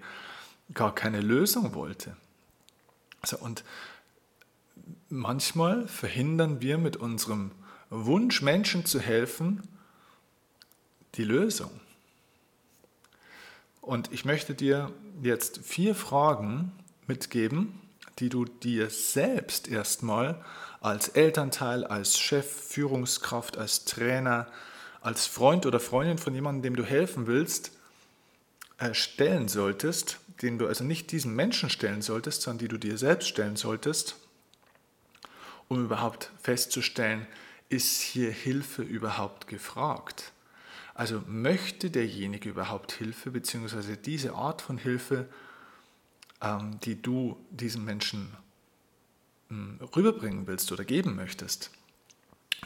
gar 0.73 0.95
keine 0.95 1.21
Lösung 1.21 1.75
wollte. 1.75 2.17
Also, 3.21 3.39
und 3.39 3.65
manchmal 5.09 5.87
verhindern 5.89 6.61
wir 6.61 6.79
mit 6.79 6.97
unserem 6.97 7.53
Wunsch, 7.91 8.43
Menschen 8.43 8.85
zu 8.87 9.01
helfen, 9.01 9.63
die 11.15 11.25
Lösung. 11.25 11.71
Und 13.81 14.13
ich 14.13 14.25
möchte 14.25 14.55
dir 14.55 14.91
jetzt 15.23 15.59
vier 15.59 15.95
Fragen 15.95 16.73
mitgeben, 17.07 17.81
die 18.19 18.29
du 18.29 18.45
dir 18.45 18.89
selbst 18.91 19.69
erstmal 19.69 20.43
als 20.81 21.09
Elternteil, 21.09 21.85
als 21.85 22.19
Chef, 22.19 22.47
Führungskraft, 22.47 23.59
als 23.59 23.85
Trainer, 23.85 24.47
als 25.01 25.27
Freund 25.27 25.67
oder 25.67 25.81
Freundin 25.81 26.19
von 26.19 26.35
jemandem, 26.35 26.63
dem 26.63 26.77
du 26.77 26.85
helfen 26.85 27.27
willst, 27.27 27.73
stellen 28.93 29.49
solltest, 29.49 30.19
den 30.43 30.59
du 30.59 30.67
also 30.67 30.85
nicht 30.85 31.13
diesen 31.13 31.35
Menschen 31.35 31.71
stellen 31.71 32.03
solltest, 32.03 32.43
sondern 32.43 32.59
die 32.59 32.69
du 32.69 32.79
dir 32.79 32.99
selbst 32.99 33.29
stellen 33.29 33.57
solltest, 33.57 34.17
um 35.69 35.85
überhaupt 35.85 36.31
festzustellen, 36.43 37.27
ist 37.69 38.01
hier 38.01 38.31
Hilfe 38.31 38.83
überhaupt 38.83 39.49
gefragt? 39.49 40.33
Also 40.95 41.23
möchte 41.27 41.91
derjenige 41.91 42.51
überhaupt 42.51 42.93
Hilfe, 42.93 43.31
beziehungsweise 43.31 43.97
diese 43.97 44.35
Art 44.35 44.63
von 44.63 44.79
Hilfe, 44.79 45.29
ähm, 46.41 46.79
die 46.85 47.01
du 47.01 47.37
diesem 47.51 47.85
Menschen 47.85 48.37
hm, 49.49 49.81
rüberbringen 49.97 50.47
willst 50.47 50.71
oder 50.71 50.85
geben 50.85 51.17
möchtest. 51.17 51.71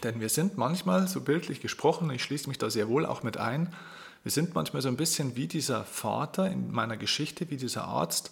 Denn 0.03 0.21
wir 0.21 0.29
sind 0.29 0.59
manchmal, 0.59 1.09
so 1.09 1.21
bildlich 1.21 1.61
gesprochen, 1.61 2.11
ich 2.11 2.23
schließe 2.23 2.49
mich 2.49 2.59
da 2.59 2.71
sehr 2.71 2.88
wohl 2.88 3.07
auch 3.07 3.23
mit 3.23 3.37
ein, 3.37 3.75
wir 4.23 4.33
sind 4.33 4.55
manchmal 4.55 4.83
so 4.83 4.89
ein 4.89 4.97
bisschen 4.97 5.37
wie 5.37 5.47
dieser 5.47 5.85
Vater 5.85 6.51
in 6.51 6.73
meiner 6.73 6.97
Geschichte, 6.97 7.51
wie 7.51 7.57
dieser 7.57 7.85
Arzt, 7.85 8.31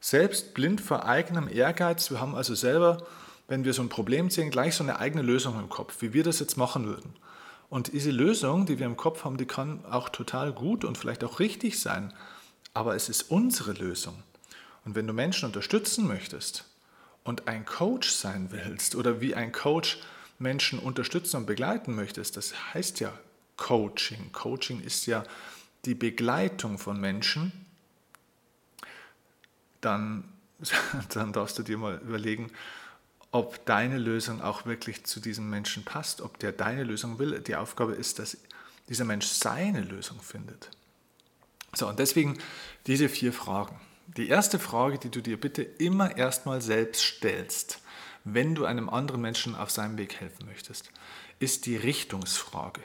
selbst 0.00 0.54
blind 0.54 0.80
vor 0.80 1.04
eigenem 1.04 1.48
Ehrgeiz. 1.48 2.10
Wir 2.10 2.20
haben 2.20 2.34
also 2.34 2.54
selber, 2.54 3.06
wenn 3.48 3.64
wir 3.64 3.72
so 3.72 3.82
ein 3.82 3.88
Problem 3.88 4.30
sehen, 4.30 4.50
gleich 4.50 4.74
so 4.74 4.82
eine 4.82 4.98
eigene 4.98 5.22
Lösung 5.22 5.58
im 5.58 5.68
Kopf, 5.68 6.00
wie 6.00 6.12
wir 6.12 6.24
das 6.24 6.40
jetzt 6.40 6.56
machen 6.56 6.86
würden. 6.86 7.14
Und 7.68 7.92
diese 7.92 8.10
Lösung, 8.10 8.66
die 8.66 8.78
wir 8.78 8.86
im 8.86 8.96
Kopf 8.96 9.24
haben, 9.24 9.36
die 9.36 9.46
kann 9.46 9.84
auch 9.84 10.08
total 10.08 10.52
gut 10.52 10.84
und 10.84 10.98
vielleicht 10.98 11.22
auch 11.22 11.38
richtig 11.38 11.78
sein, 11.78 12.12
aber 12.74 12.96
es 12.96 13.08
ist 13.08 13.30
unsere 13.30 13.72
Lösung. 13.72 14.22
Und 14.84 14.96
wenn 14.96 15.06
du 15.06 15.12
Menschen 15.12 15.46
unterstützen 15.46 16.06
möchtest 16.06 16.64
und 17.22 17.46
ein 17.46 17.64
Coach 17.64 18.10
sein 18.10 18.48
willst 18.50 18.96
oder 18.96 19.20
wie 19.20 19.34
ein 19.34 19.52
Coach 19.52 19.98
Menschen 20.38 20.78
unterstützen 20.78 21.36
und 21.36 21.46
begleiten 21.46 21.94
möchtest, 21.94 22.36
das 22.36 22.54
heißt 22.74 22.98
ja 23.00 23.12
Coaching. 23.60 24.32
Coaching 24.32 24.80
ist 24.80 25.06
ja 25.06 25.22
die 25.84 25.94
Begleitung 25.94 26.78
von 26.78 26.98
Menschen. 26.98 27.52
Dann, 29.82 30.24
dann 31.10 31.32
darfst 31.32 31.58
du 31.58 31.62
dir 31.62 31.78
mal 31.78 31.98
überlegen, 31.98 32.50
ob 33.32 33.64
deine 33.66 33.98
Lösung 33.98 34.40
auch 34.40 34.66
wirklich 34.66 35.04
zu 35.04 35.20
diesem 35.20 35.48
Menschen 35.50 35.84
passt, 35.84 36.22
ob 36.22 36.38
der 36.38 36.52
deine 36.52 36.82
Lösung 36.82 37.18
will. 37.18 37.38
Die 37.40 37.54
Aufgabe 37.54 37.92
ist, 37.92 38.18
dass 38.18 38.38
dieser 38.88 39.04
Mensch 39.04 39.26
seine 39.26 39.82
Lösung 39.82 40.20
findet. 40.20 40.70
So, 41.74 41.86
und 41.86 41.98
deswegen 41.98 42.38
diese 42.86 43.08
vier 43.08 43.32
Fragen. 43.32 43.78
Die 44.16 44.28
erste 44.28 44.58
Frage, 44.58 44.98
die 44.98 45.10
du 45.10 45.20
dir 45.20 45.38
bitte 45.38 45.62
immer 45.62 46.16
erstmal 46.16 46.62
selbst 46.62 47.02
stellst, 47.02 47.78
wenn 48.24 48.54
du 48.54 48.64
einem 48.64 48.88
anderen 48.88 49.20
Menschen 49.20 49.54
auf 49.54 49.70
seinem 49.70 49.98
Weg 49.98 50.18
helfen 50.18 50.46
möchtest, 50.46 50.90
ist 51.38 51.66
die 51.66 51.76
Richtungsfrage. 51.76 52.80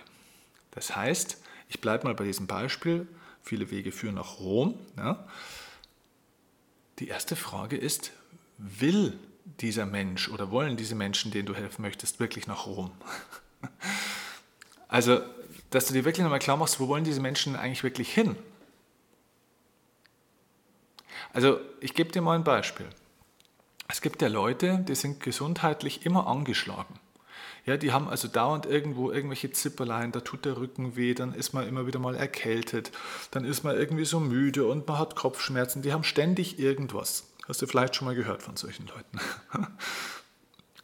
Das 0.76 0.96
heißt, 0.96 1.42
ich 1.70 1.82
bleibe 1.82 2.04
mal 2.06 2.14
bei 2.14 2.26
diesem 2.26 2.48
Beispiel, 2.48 3.08
viele 3.42 3.72
Wege 3.72 3.92
führen 3.92 4.16
nach 4.16 4.40
Rom. 4.40 4.78
Ja. 4.98 5.26
Die 7.00 7.08
erste 7.08 7.36
Frage 7.36 7.78
ist, 7.78 8.12
will 8.58 9.18
dieser 9.62 9.86
Mensch 9.86 10.30
oder 10.30 10.52
wollen 10.52 10.78
diese 10.78 10.96
Menschen, 10.96 11.32
denen 11.32 11.46
du 11.46 11.56
helfen 11.56 11.82
möchtest, 11.82 12.20
wirklich 12.20 12.48
nach 12.48 12.66
Rom? 12.66 12.92
Also, 14.88 15.22
dass 15.72 15.88
du 15.88 15.94
dir 15.94 16.06
wirklich 16.06 16.24
nochmal 16.24 16.40
klar 16.40 16.58
machst, 16.58 16.80
wo 16.80 16.88
wollen 16.88 17.04
diese 17.04 17.20
Menschen 17.20 17.56
eigentlich 17.56 17.84
wirklich 17.84 18.14
hin? 18.14 18.38
Also, 21.34 21.60
ich 21.82 21.94
gebe 21.94 22.12
dir 22.12 22.22
mal 22.22 22.36
ein 22.36 22.44
Beispiel. 22.44 22.88
Es 23.88 24.02
gibt 24.02 24.22
ja 24.22 24.30
Leute, 24.30 24.86
die 24.88 24.96
sind 24.96 25.20
gesundheitlich 25.20 26.06
immer 26.06 26.28
angeschlagen. 26.28 27.00
Ja, 27.66 27.78
die 27.78 27.92
haben 27.92 28.08
also 28.08 28.28
dauernd 28.28 28.68
irgendwo 28.68 29.12
irgendwelche 29.12 29.52
Zipperlein, 29.52 30.12
da 30.12 30.20
tut 30.20 30.46
der 30.46 30.58
Rücken 30.58 30.96
weh, 30.96 31.16
dann 31.16 31.34
ist 31.34 31.54
man 31.54 31.68
immer 31.68 31.88
wieder 31.88 32.00
mal 32.00 32.16
erkältet, 32.16 32.92
dann 33.32 33.44
ist 33.44 33.64
man 33.64 33.76
irgendwie 33.76 34.06
so 34.06 34.20
müde 34.20 34.66
und 34.68 34.88
man 34.88 35.00
hat 35.00 35.16
Kopfschmerzen, 35.16 35.82
die 35.82 35.92
haben 35.92 36.04
ständig 36.04 36.60
irgendwas. 36.60 37.26
Hast 37.48 37.62
du 37.62 37.68
vielleicht 37.68 37.96
schon 37.96 38.06
mal 38.06 38.16
gehört 38.16 38.44
von 38.44 38.56
solchen 38.56 38.88
Leuten? 38.88 39.20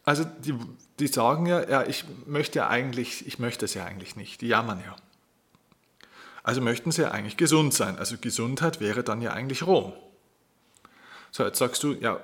Also 0.04 0.24
die, 0.24 0.56
die 1.00 1.06
sagen 1.06 1.46
ja, 1.46 1.70
ja, 1.70 1.84
ich 1.84 2.06
möchte 2.26 2.58
ja 2.58 2.68
eigentlich, 2.68 3.28
ich 3.28 3.38
möchte 3.38 3.66
es 3.66 3.76
ja 3.76 3.86
eigentlich 3.86 4.16
nicht, 4.16 4.42
die 4.42 4.48
jammern 4.48 4.82
ja. 4.84 4.96
Also 6.42 6.60
möchten 6.60 6.92
sie 6.92 7.04
ja 7.04 7.12
eigentlich 7.12 7.38
gesund 7.38 7.74
sein. 7.74 8.00
Also 8.00 8.18
Gesundheit 8.20 8.80
wäre 8.80 9.04
dann 9.04 9.22
ja 9.22 9.34
eigentlich 9.34 9.62
Rom. 9.62 9.94
So, 11.30 11.44
jetzt 11.46 11.60
sagst 11.60 11.84
du, 11.84 11.94
ja, 11.94 12.20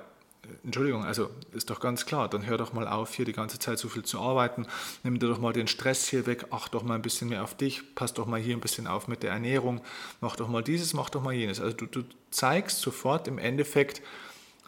Entschuldigung, 0.64 1.04
also 1.04 1.30
ist 1.52 1.68
doch 1.70 1.80
ganz 1.80 2.06
klar, 2.06 2.28
dann 2.28 2.46
hör 2.46 2.56
doch 2.56 2.72
mal 2.72 2.88
auf, 2.88 3.14
hier 3.14 3.24
die 3.24 3.32
ganze 3.32 3.58
Zeit 3.58 3.78
so 3.78 3.88
viel 3.88 4.04
zu 4.04 4.20
arbeiten, 4.20 4.66
nimm 5.02 5.18
dir 5.18 5.28
doch 5.28 5.40
mal 5.40 5.52
den 5.52 5.68
Stress 5.68 6.08
hier 6.08 6.26
weg, 6.26 6.46
acht 6.50 6.74
doch 6.74 6.82
mal 6.82 6.94
ein 6.94 7.02
bisschen 7.02 7.28
mehr 7.28 7.44
auf 7.44 7.56
dich, 7.56 7.94
pass 7.94 8.14
doch 8.14 8.26
mal 8.26 8.40
hier 8.40 8.56
ein 8.56 8.60
bisschen 8.60 8.86
auf 8.86 9.08
mit 9.08 9.22
der 9.22 9.32
Ernährung, 9.32 9.82
mach 10.20 10.36
doch 10.36 10.48
mal 10.48 10.62
dieses, 10.62 10.94
mach 10.94 11.10
doch 11.10 11.22
mal 11.22 11.34
jenes. 11.34 11.60
Also 11.60 11.76
du, 11.76 11.86
du 11.86 12.04
zeigst 12.30 12.80
sofort 12.80 13.28
im 13.28 13.38
Endeffekt 13.38 14.00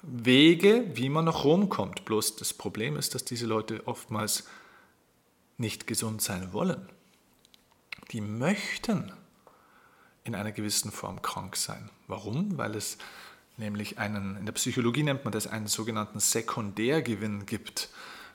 Wege, 0.03 0.85
wie 0.95 1.09
man 1.09 1.27
nach 1.27 1.45
Rom 1.45 1.69
kommt. 1.69 2.05
Bloß 2.05 2.37
das 2.37 2.55
Problem 2.55 2.97
ist, 2.97 3.15
dass 3.15 3.25
diese 3.25 3.47
Leute 3.47 3.87
oftmals 3.87 4.49
nicht 5.59 5.87
gesund 5.87 6.23
sein 6.23 6.53
wollen. 6.53 6.89
Die 8.13 8.21
möchten 8.21 9.13
in 10.25 10.35
einer 10.35 10.53
gewissen 10.53 10.91
Form 10.91 11.23
krank 11.23 11.57
sein. 11.57 11.91
Warum? 12.07 12.57
Weil 12.57 12.75
es 12.75 12.99
nämlich 13.57 13.99
einen, 13.99 14.37
in 14.37 14.47
der 14.47 14.53
Psychologie 14.53 15.03
nennt 15.03 15.25
man 15.25 15.33
das 15.33 15.47
einen 15.47 15.67
sogenannten 15.67 16.21
Sekundärgewinn 16.21 17.47
gibt, 17.47 17.89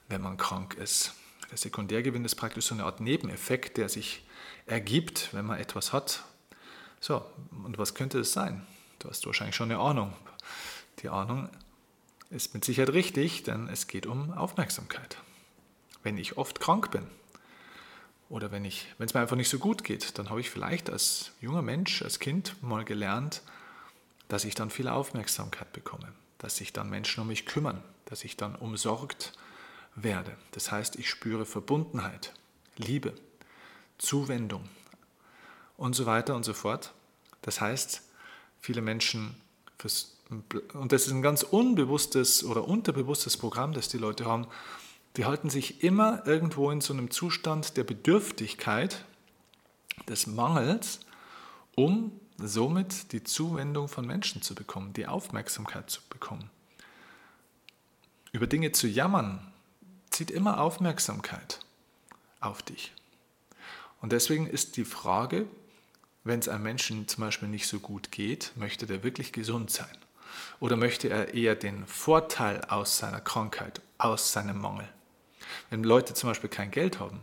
wenn 0.07 0.21
man 0.21 0.37
krank 0.37 0.75
ist. 0.75 1.13
Der 1.51 1.57
Sekundärgewinn 1.57 2.25
ist 2.25 2.35
praktisch 2.35 2.65
so 2.65 2.75
eine 2.75 2.85
Art 2.85 2.99
Nebeneffekt, 2.99 3.77
der 3.77 3.89
sich 3.89 4.25
ergibt, 4.65 5.33
wenn 5.33 5.45
man 5.45 5.59
etwas 5.59 5.93
hat. 5.93 6.23
So, 6.99 7.23
und 7.63 7.77
was 7.77 7.93
könnte 7.93 8.19
es 8.19 8.33
sein? 8.33 8.65
Du 8.99 9.09
hast 9.09 9.25
wahrscheinlich 9.25 9.55
schon 9.55 9.71
eine 9.71 9.79
Ahnung. 9.79 10.13
Die 10.99 11.09
Ahnung 11.09 11.49
ist 12.29 12.53
mit 12.53 12.65
Sicherheit 12.65 12.93
richtig, 12.93 13.43
denn 13.43 13.69
es 13.69 13.87
geht 13.87 14.07
um 14.07 14.33
Aufmerksamkeit. 14.33 15.17
Wenn 16.03 16.17
ich 16.17 16.37
oft 16.37 16.59
krank 16.59 16.91
bin 16.91 17.07
oder 18.29 18.51
wenn 18.51 18.65
es 18.65 19.13
mir 19.13 19.19
einfach 19.19 19.35
nicht 19.35 19.49
so 19.49 19.59
gut 19.59 19.83
geht, 19.83 20.17
dann 20.17 20.29
habe 20.29 20.39
ich 20.39 20.49
vielleicht 20.49 20.89
als 20.89 21.31
junger 21.41 21.61
Mensch, 21.61 22.01
als 22.01 22.19
Kind 22.19 22.61
mal 22.63 22.83
gelernt, 22.85 23.43
dass 24.27 24.45
ich 24.45 24.55
dann 24.55 24.69
viel 24.69 24.87
Aufmerksamkeit 24.87 25.71
bekomme, 25.73 26.11
dass 26.37 26.57
sich 26.57 26.73
dann 26.73 26.89
Menschen 26.89 27.21
um 27.21 27.27
mich 27.27 27.45
kümmern, 27.45 27.83
dass 28.05 28.23
ich 28.23 28.37
dann 28.37 28.55
umsorgt 28.55 29.33
werde. 29.95 30.35
Das 30.51 30.71
heißt, 30.71 30.97
ich 30.97 31.09
spüre 31.09 31.45
Verbundenheit, 31.45 32.33
Liebe, 32.77 33.13
Zuwendung 33.97 34.67
und 35.77 35.95
so 35.95 36.05
weiter 36.05 36.35
und 36.35 36.43
so 36.43 36.53
fort. 36.53 36.93
Das 37.41 37.61
heißt, 37.61 38.01
viele 38.59 38.81
Menschen, 38.81 39.35
und 40.73 40.91
das 40.91 41.05
ist 41.05 41.11
ein 41.11 41.21
ganz 41.21 41.43
unbewusstes 41.43 42.43
oder 42.43 42.67
unterbewusstes 42.67 43.37
Programm, 43.37 43.73
das 43.73 43.87
die 43.87 43.97
Leute 43.97 44.25
haben, 44.25 44.47
die 45.17 45.25
halten 45.25 45.49
sich 45.49 45.83
immer 45.83 46.27
irgendwo 46.27 46.71
in 46.71 46.81
so 46.81 46.91
einem 46.91 47.09
Zustand 47.09 47.77
der 47.77 47.85
Bedürftigkeit, 47.85 49.05
des 50.07 50.27
Mangels, 50.27 50.99
um 51.75 52.11
somit 52.37 53.11
die 53.11 53.23
Zuwendung 53.23 53.87
von 53.87 54.05
Menschen 54.05 54.41
zu 54.41 54.55
bekommen, 54.55 54.93
die 54.93 55.07
Aufmerksamkeit 55.07 55.89
zu 55.89 56.01
bekommen. 56.09 56.49
Über 58.31 58.47
Dinge 58.47 58.71
zu 58.71 58.87
jammern, 58.87 59.51
zieht 60.09 60.31
immer 60.31 60.59
Aufmerksamkeit 60.59 61.59
auf 62.39 62.61
dich. 62.61 62.93
Und 64.01 64.11
deswegen 64.11 64.47
ist 64.47 64.77
die 64.77 64.85
Frage, 64.85 65.45
wenn 66.23 66.39
es 66.39 66.47
einem 66.47 66.63
Menschen 66.63 67.07
zum 67.07 67.23
Beispiel 67.23 67.47
nicht 67.47 67.67
so 67.67 67.79
gut 67.79 68.11
geht, 68.11 68.51
möchte 68.55 68.85
der 68.85 69.03
wirklich 69.03 69.31
gesund 69.31 69.71
sein? 69.71 69.97
Oder 70.59 70.75
möchte 70.75 71.09
er 71.09 71.33
eher 71.33 71.55
den 71.55 71.85
Vorteil 71.85 72.61
aus 72.65 72.97
seiner 72.97 73.21
Krankheit, 73.21 73.81
aus 73.97 74.31
seinem 74.31 74.59
Mangel? 74.59 74.87
Wenn 75.69 75.83
Leute 75.83 76.13
zum 76.13 76.29
Beispiel 76.29 76.49
kein 76.49 76.71
Geld 76.71 76.99
haben, 76.99 77.21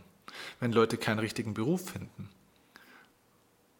wenn 0.59 0.71
Leute 0.71 0.97
keinen 0.97 1.19
richtigen 1.19 1.53
Beruf 1.53 1.89
finden, 1.91 2.29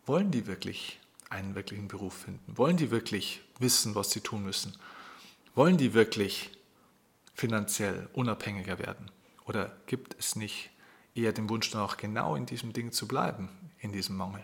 wollen 0.05 0.31
die 0.31 0.47
wirklich 0.47 0.99
einen 1.33 1.55
wirklichen 1.55 1.87
Beruf 1.87 2.13
finden? 2.13 2.57
Wollen 2.57 2.77
die 2.77 2.91
wirklich 2.91 3.41
wissen, 3.59 3.95
was 3.95 4.11
sie 4.11 4.21
tun 4.21 4.43
müssen? 4.43 4.77
Wollen 5.55 5.77
die 5.77 5.93
wirklich 5.93 6.51
finanziell 7.33 8.07
unabhängiger 8.13 8.79
werden? 8.79 9.11
Oder 9.45 9.75
gibt 9.87 10.15
es 10.17 10.35
nicht 10.35 10.69
eher 11.15 11.33
den 11.33 11.49
Wunsch 11.49 11.69
danach, 11.71 11.97
genau 11.97 12.35
in 12.35 12.45
diesem 12.45 12.71
Ding 12.71 12.91
zu 12.91 13.07
bleiben, 13.07 13.49
in 13.79 13.91
diesem 13.91 14.15
Mangel? 14.15 14.43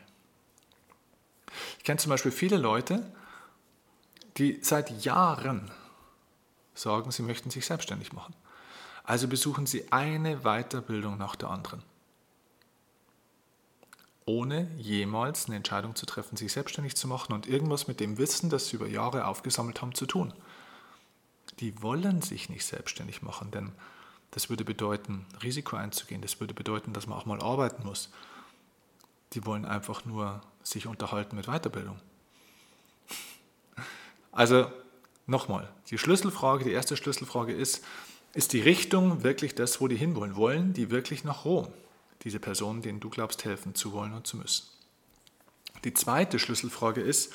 Ich 1.78 1.84
kenne 1.84 2.00
zum 2.00 2.10
Beispiel 2.10 2.32
viele 2.32 2.58
Leute, 2.58 3.12
die 4.38 4.60
seit 4.62 5.04
Jahren 5.06 5.72
sagen, 6.74 7.12
sie 7.12 7.24
möchten 7.24 7.50
sich 7.50 7.66
selbstständig 7.66 8.14
machen. 8.14 8.36
Also 9.04 9.28
besuchen 9.28 9.66
sie 9.66 9.92
eine 9.92 10.42
Weiterbildung 10.42 11.18
nach 11.18 11.36
der 11.36 11.50
anderen 11.50 11.84
ohne 14.30 14.68
jemals 14.78 15.48
eine 15.48 15.56
Entscheidung 15.56 15.96
zu 15.96 16.06
treffen, 16.06 16.38
sich 16.38 16.54
selbstständig 16.54 16.96
zu 16.96 17.08
machen 17.08 17.34
und 17.34 17.48
irgendwas 17.48 17.88
mit 17.88 18.00
dem 18.00 18.20
Wissen, 18.20 18.52
das 18.52 18.68
sie 18.68 18.76
über 18.76 18.88
Jahre 18.88 19.26
aufgesammelt 19.26 19.82
haben, 19.82 19.96
zu 19.96 20.06
tun. 20.06 20.34
Die 21.60 21.82
wollen 21.82 22.22
sich 22.22 22.48
nicht 22.48 22.64
selbstständig 22.64 23.24
machen, 23.24 23.50
denn 23.50 23.72
das 24.30 24.48
würde 24.48 24.64
bedeuten, 24.64 25.26
Risiko 25.42 25.78
einzugehen, 25.78 26.22
das 26.22 26.40
würde 26.40 26.54
bedeuten, 26.54 26.94
dass 26.94 27.08
man 27.08 27.18
auch 27.18 27.26
mal 27.26 27.42
arbeiten 27.42 27.84
muss. 27.88 28.12
Die 29.34 29.48
wollen 29.48 29.66
einfach 29.66 30.06
nur 30.06 30.42
sich 30.62 30.86
unterhalten 30.86 31.36
mit 31.36 31.48
Weiterbildung. 31.48 32.00
Also 34.32 34.72
nochmal, 35.26 35.68
die 35.90 35.98
Schlüsselfrage, 35.98 36.66
die 36.66 36.72
erste 36.72 36.96
Schlüsselfrage 36.96 37.54
ist, 37.54 37.84
ist 38.36 38.54
die 38.54 38.62
Richtung 38.62 39.24
wirklich 39.24 39.56
das, 39.56 39.82
wo 39.82 39.88
die 39.88 39.98
hinwollen? 39.98 40.36
Wollen 40.36 40.74
die 40.74 40.92
wirklich 40.92 41.24
nach 41.24 41.46
Rom? 41.46 41.68
Diese 42.24 42.40
Personen, 42.40 42.82
denen 42.82 43.00
du 43.00 43.10
glaubst, 43.10 43.46
helfen 43.46 43.76
zu 43.76 43.94
wollen 43.94 44.14
und 44.14 44.28
zu 44.28 44.38
müssen. 44.38 44.68
Die 45.84 45.94
zweite 45.94 46.40
Schlüsselfrage 46.40 47.02
ist 47.02 47.34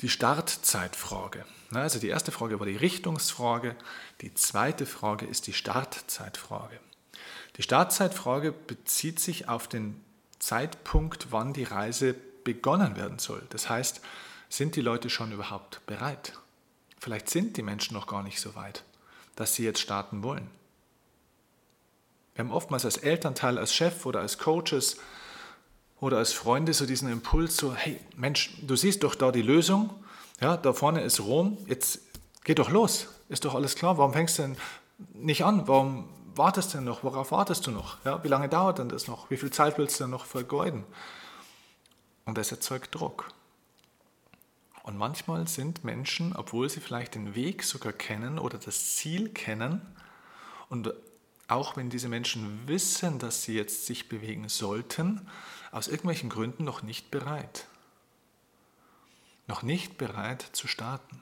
die 0.00 0.08
Startzeitfrage. 0.08 1.44
Also 1.72 1.98
die 1.98 2.08
erste 2.08 2.32
Frage 2.32 2.58
war 2.58 2.66
die 2.66 2.76
Richtungsfrage, 2.76 3.76
die 4.20 4.34
zweite 4.34 4.86
Frage 4.86 5.26
ist 5.26 5.46
die 5.46 5.52
Startzeitfrage. 5.52 6.80
Die 7.56 7.62
Startzeitfrage 7.62 8.52
bezieht 8.52 9.20
sich 9.20 9.48
auf 9.48 9.68
den 9.68 10.00
Zeitpunkt, 10.38 11.28
wann 11.30 11.52
die 11.52 11.64
Reise 11.64 12.14
begonnen 12.44 12.96
werden 12.96 13.18
soll. 13.18 13.42
Das 13.50 13.68
heißt, 13.68 14.00
sind 14.48 14.76
die 14.76 14.80
Leute 14.80 15.08
schon 15.08 15.32
überhaupt 15.32 15.84
bereit? 15.86 16.32
Vielleicht 16.98 17.30
sind 17.30 17.56
die 17.56 17.62
Menschen 17.62 17.94
noch 17.94 18.06
gar 18.06 18.22
nicht 18.22 18.40
so 18.40 18.54
weit, 18.54 18.84
dass 19.36 19.54
sie 19.54 19.64
jetzt 19.64 19.80
starten 19.80 20.22
wollen. 20.22 20.50
Wir 22.34 22.44
haben 22.44 22.50
oftmals 22.50 22.84
als 22.84 22.96
Elternteil, 22.96 23.58
als 23.58 23.74
Chef 23.74 24.06
oder 24.06 24.20
als 24.20 24.38
Coaches 24.38 24.96
oder 26.00 26.18
als 26.18 26.32
Freunde 26.32 26.72
so 26.72 26.86
diesen 26.86 27.10
Impuls, 27.10 27.56
so, 27.56 27.74
hey 27.74 28.00
Mensch, 28.16 28.56
du 28.62 28.74
siehst 28.74 29.02
doch 29.02 29.14
da 29.14 29.30
die 29.30 29.42
Lösung, 29.42 29.90
ja, 30.40 30.56
da 30.56 30.72
vorne 30.72 31.02
ist 31.02 31.20
Rom, 31.20 31.58
jetzt 31.66 32.00
geh 32.44 32.54
doch 32.54 32.70
los, 32.70 33.08
ist 33.28 33.44
doch 33.44 33.54
alles 33.54 33.76
klar, 33.76 33.98
warum 33.98 34.12
fängst 34.12 34.38
du 34.38 34.42
denn 34.42 34.56
nicht 35.12 35.44
an, 35.44 35.68
warum 35.68 36.08
wartest 36.34 36.72
du 36.72 36.78
denn 36.78 36.84
noch, 36.84 37.04
worauf 37.04 37.32
wartest 37.32 37.66
du 37.66 37.70
noch, 37.70 37.98
ja, 38.04 38.24
wie 38.24 38.28
lange 38.28 38.48
dauert 38.48 38.78
denn 38.78 38.88
das 38.88 39.06
noch, 39.06 39.30
wie 39.30 39.36
viel 39.36 39.50
Zeit 39.50 39.76
willst 39.78 40.00
du 40.00 40.04
denn 40.04 40.10
noch 40.10 40.24
vergeuden? 40.24 40.84
Und 42.24 42.38
das 42.38 42.50
erzeugt 42.50 42.94
Druck. 42.94 43.28
Und 44.84 44.96
manchmal 44.96 45.46
sind 45.46 45.84
Menschen, 45.84 46.34
obwohl 46.34 46.68
sie 46.68 46.80
vielleicht 46.80 47.14
den 47.14 47.34
Weg 47.34 47.62
sogar 47.62 47.92
kennen 47.92 48.38
oder 48.38 48.58
das 48.58 48.96
Ziel 48.96 49.28
kennen, 49.28 49.82
und 50.68 50.90
auch 51.48 51.76
wenn 51.76 51.90
diese 51.90 52.08
Menschen 52.08 52.66
wissen, 52.66 53.18
dass 53.18 53.42
sie 53.42 53.54
jetzt 53.54 53.86
sich 53.86 54.08
bewegen 54.08 54.48
sollten, 54.48 55.26
aus 55.70 55.88
irgendwelchen 55.88 56.30
Gründen 56.30 56.64
noch 56.64 56.82
nicht 56.82 57.10
bereit. 57.10 57.66
Noch 59.48 59.62
nicht 59.62 59.98
bereit 59.98 60.42
zu 60.52 60.68
starten. 60.68 61.20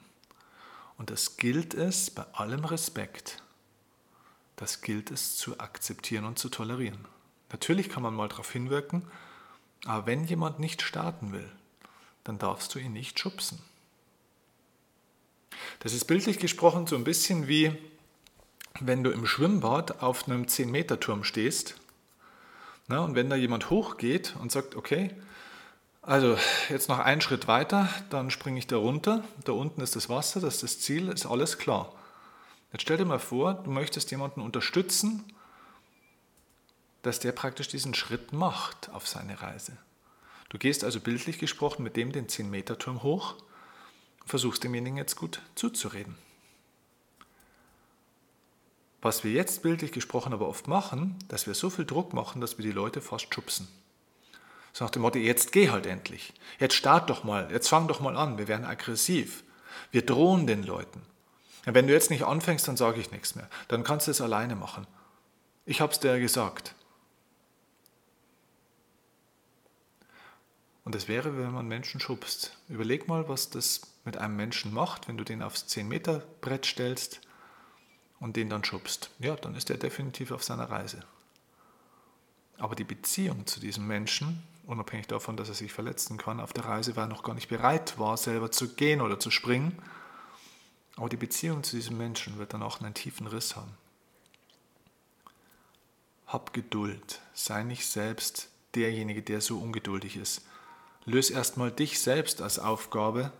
Und 0.99 1.11
das 1.11 1.37
gilt 1.37 1.75
es 1.75 2.11
bei 2.11 2.25
allem 2.35 2.65
Respekt, 2.65 3.43
das 4.57 4.83
gilt 4.83 5.11
es 5.11 5.37
zu 5.37 5.59
akzeptieren 5.59 6.27
und 6.27 6.39
zu 6.39 6.51
tolerieren. 6.51 7.07
Natürlich 7.51 7.89
kann 7.89 8.03
man 8.03 8.15
mal 8.15 8.29
darauf 8.29 8.53
hinwirken, 8.53 9.07
aber 9.87 10.07
wenn 10.07 10.25
jemand 10.27 10.61
nicht 10.61 10.83
starten 10.83 11.33
will, 11.33 11.51
dann 12.25 12.39
darfst 12.39 12.75
du 12.75 12.79
ihn 12.79 12.93
nicht 12.93 13.19
schubsen. 13.19 13.63
Das 15.79 15.95
ist 15.95 16.05
bildlich 16.05 16.39
gesprochen 16.39 16.87
so 16.87 16.97
ein 16.97 17.05
bisschen 17.05 17.49
wie, 17.49 17.73
wenn 18.79 19.03
du 19.03 19.11
im 19.11 19.27
Schwimmbad 19.27 20.03
auf 20.03 20.29
einem 20.29 20.45
10-Meter-Turm 20.45 21.25
stehst 21.25 21.77
ne, 22.89 23.01
und 23.01 23.15
wenn 23.15 23.29
da 23.29 23.37
jemand 23.37 23.71
hochgeht 23.71 24.37
und 24.41 24.53
sagt, 24.53 24.77
okay, 24.77 25.11
also 26.03 26.39
jetzt 26.69 26.89
noch 26.89 26.99
einen 26.99 27.21
Schritt 27.21 27.47
weiter, 27.47 27.89
dann 28.09 28.31
springe 28.31 28.59
ich 28.59 28.67
da 28.67 28.77
runter, 28.77 29.25
da 29.45 29.53
unten 29.53 29.81
ist 29.81 29.97
das 29.97 30.09
Wasser, 30.09 30.41
das 30.41 30.57
ist 30.57 30.63
das 30.63 30.81
Ziel, 30.81 31.09
ist 31.09 31.27
alles 31.27 31.59
klar. 31.59 31.93
Jetzt 32.73 32.83
stell 32.83 32.97
dir 32.97 33.05
mal 33.05 33.19
vor, 33.19 33.55
du 33.55 33.71
möchtest 33.71 34.11
jemanden 34.11 34.41
unterstützen, 34.41 35.25
dass 37.03 37.19
der 37.19 37.33
praktisch 37.33 37.69
diesen 37.69 37.95
Schritt 37.95 38.33
macht 38.33 38.91
auf 38.91 39.09
seine 39.09 39.43
Reise. 39.43 39.77
Du 40.49 40.59
gehst 40.59 40.85
also 40.85 41.01
bildlich 41.01 41.39
gesprochen 41.39 41.83
mit 41.83 41.97
dem 41.97 42.13
den 42.13 42.29
10-Meter-Turm 42.29 43.03
hoch, 43.03 43.35
versuchst 44.25 44.65
demjenigen 44.65 44.97
jetzt 44.97 45.17
gut 45.17 45.41
zuzureden. 45.55 46.17
Was 49.03 49.25
wir 49.25 49.33
jetzt 49.33 49.63
bildlich 49.63 49.93
gesprochen 49.93 50.33
aber 50.33 50.47
oft 50.47 50.69
machen, 50.69 51.17
dass 51.29 51.47
wir 51.47 51.55
so 51.55 51.71
viel 51.71 51.87
Druck 51.87 52.13
machen, 52.13 52.41
dass 52.41 52.59
wir 52.59 52.65
die 52.65 52.73
Leute 52.73 53.01
fast 53.01 53.35
schubsen. 53.35 53.69
So 54.73 54.85
nach 54.85 54.91
dem 54.91 55.03
Motto, 55.03 55.19
jetzt 55.19 55.53
geh 55.53 55.71
halt 55.71 55.87
endlich. 55.87 56.33
Jetzt 56.59 56.75
start 56.75 57.09
doch 57.11 57.25
mal, 57.25 57.51
jetzt 57.51 57.69
fang 57.69 57.89
doch 57.89 58.01
mal 58.01 58.17
an. 58.17 58.39
Wir 58.39 58.47
werden 58.47 58.67
aggressiv. 58.67 59.43
Wir 59.91 60.05
drohen 60.05 60.47
den 60.47 60.63
Leuten. 60.63 61.03
Und 61.67 61.75
wenn 61.75 61.87
du 61.87 61.93
jetzt 61.93 62.11
nicht 62.11 62.25
anfängst, 62.25 62.69
dann 62.69 62.77
sage 62.77 63.01
ich 63.01 63.11
nichts 63.11 63.35
mehr. 63.35 63.49
Dann 63.69 63.85
kannst 63.85 64.07
du 64.07 64.11
es 64.11 64.21
alleine 64.21 64.55
machen. 64.55 64.87
Ich 65.65 65.81
habe 65.81 65.93
es 65.93 66.01
dir 66.01 66.21
gesagt. 66.21 66.75
Und 70.85 70.95
das 70.95 71.09
wäre, 71.09 71.37
wenn 71.37 71.53
man 71.53 71.69
Menschen 71.69 72.01
schubst. 72.01 72.57
Überleg 72.69 73.09
mal, 73.09 73.29
was 73.29 73.51
das 73.51 73.83
mit 74.05 74.17
einem 74.17 74.37
Menschen 74.37 74.73
macht, 74.73 75.09
wenn 75.09 75.17
du 75.17 75.25
den 75.25 75.43
aufs 75.43 75.67
10-Meter-Brett 75.67 76.67
stellst 76.67 77.21
und 78.21 78.37
den 78.37 78.51
dann 78.51 78.65
schubst. 78.65 79.11
Ja, 79.19 79.35
dann 79.35 79.57
ist 79.57 79.71
er 79.71 79.79
definitiv 79.79 80.31
auf 80.31 80.45
seiner 80.45 80.71
Reise. 80.71 81.03
Aber 82.59 82.75
die 82.75 82.85
Beziehung 82.85 83.47
zu 83.47 83.59
diesem 83.59 83.87
Menschen, 83.87 84.43
unabhängig 84.67 85.07
davon, 85.07 85.37
dass 85.37 85.49
er 85.49 85.55
sich 85.55 85.73
verletzen 85.73 86.19
kann, 86.19 86.41
auf 86.41 86.53
der 86.53 86.67
Reise, 86.67 86.95
weil 86.95 87.05
er 87.05 87.09
noch 87.09 87.23
gar 87.23 87.35
nicht 87.35 87.49
bereit 87.49 87.99
war, 87.99 88.17
selber 88.17 88.53
zu 88.53 88.75
gehen 88.75 89.01
oder 89.01 89.19
zu 89.19 89.31
springen, 89.31 89.77
aber 90.97 91.09
die 91.09 91.17
Beziehung 91.17 91.63
zu 91.63 91.77
diesem 91.77 91.97
Menschen 91.97 92.39
wird 92.39 92.53
dann 92.53 92.63
auch 92.63 92.81
einen 92.81 92.93
tiefen 92.93 93.27
Riss 93.27 93.57
haben. 93.57 93.75
Hab 96.27 96.53
Geduld, 96.53 97.21
sei 97.33 97.63
nicht 97.63 97.87
selbst 97.87 98.51
derjenige, 98.75 99.23
der 99.23 99.41
so 99.41 99.59
ungeduldig 99.59 100.17
ist. 100.17 100.43
Löse 101.07 101.33
erstmal 101.33 101.73
dich 101.73 102.01
selbst 102.01 102.43
als 102.43 102.59
Aufgabe, 102.59 103.33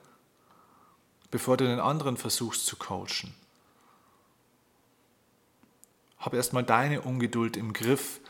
bevor 1.31 1.59
du 1.59 1.67
den 1.67 1.79
anderen 1.81 2.17
versuchst 2.17 2.67
zu 2.67 2.77
coachen. 2.77 3.35
Hab 6.21 6.35
erstmal 6.35 6.63
deine 6.63 7.03
Ungeduld 7.03 7.57
im 7.57 7.73
Griff 7.73 8.21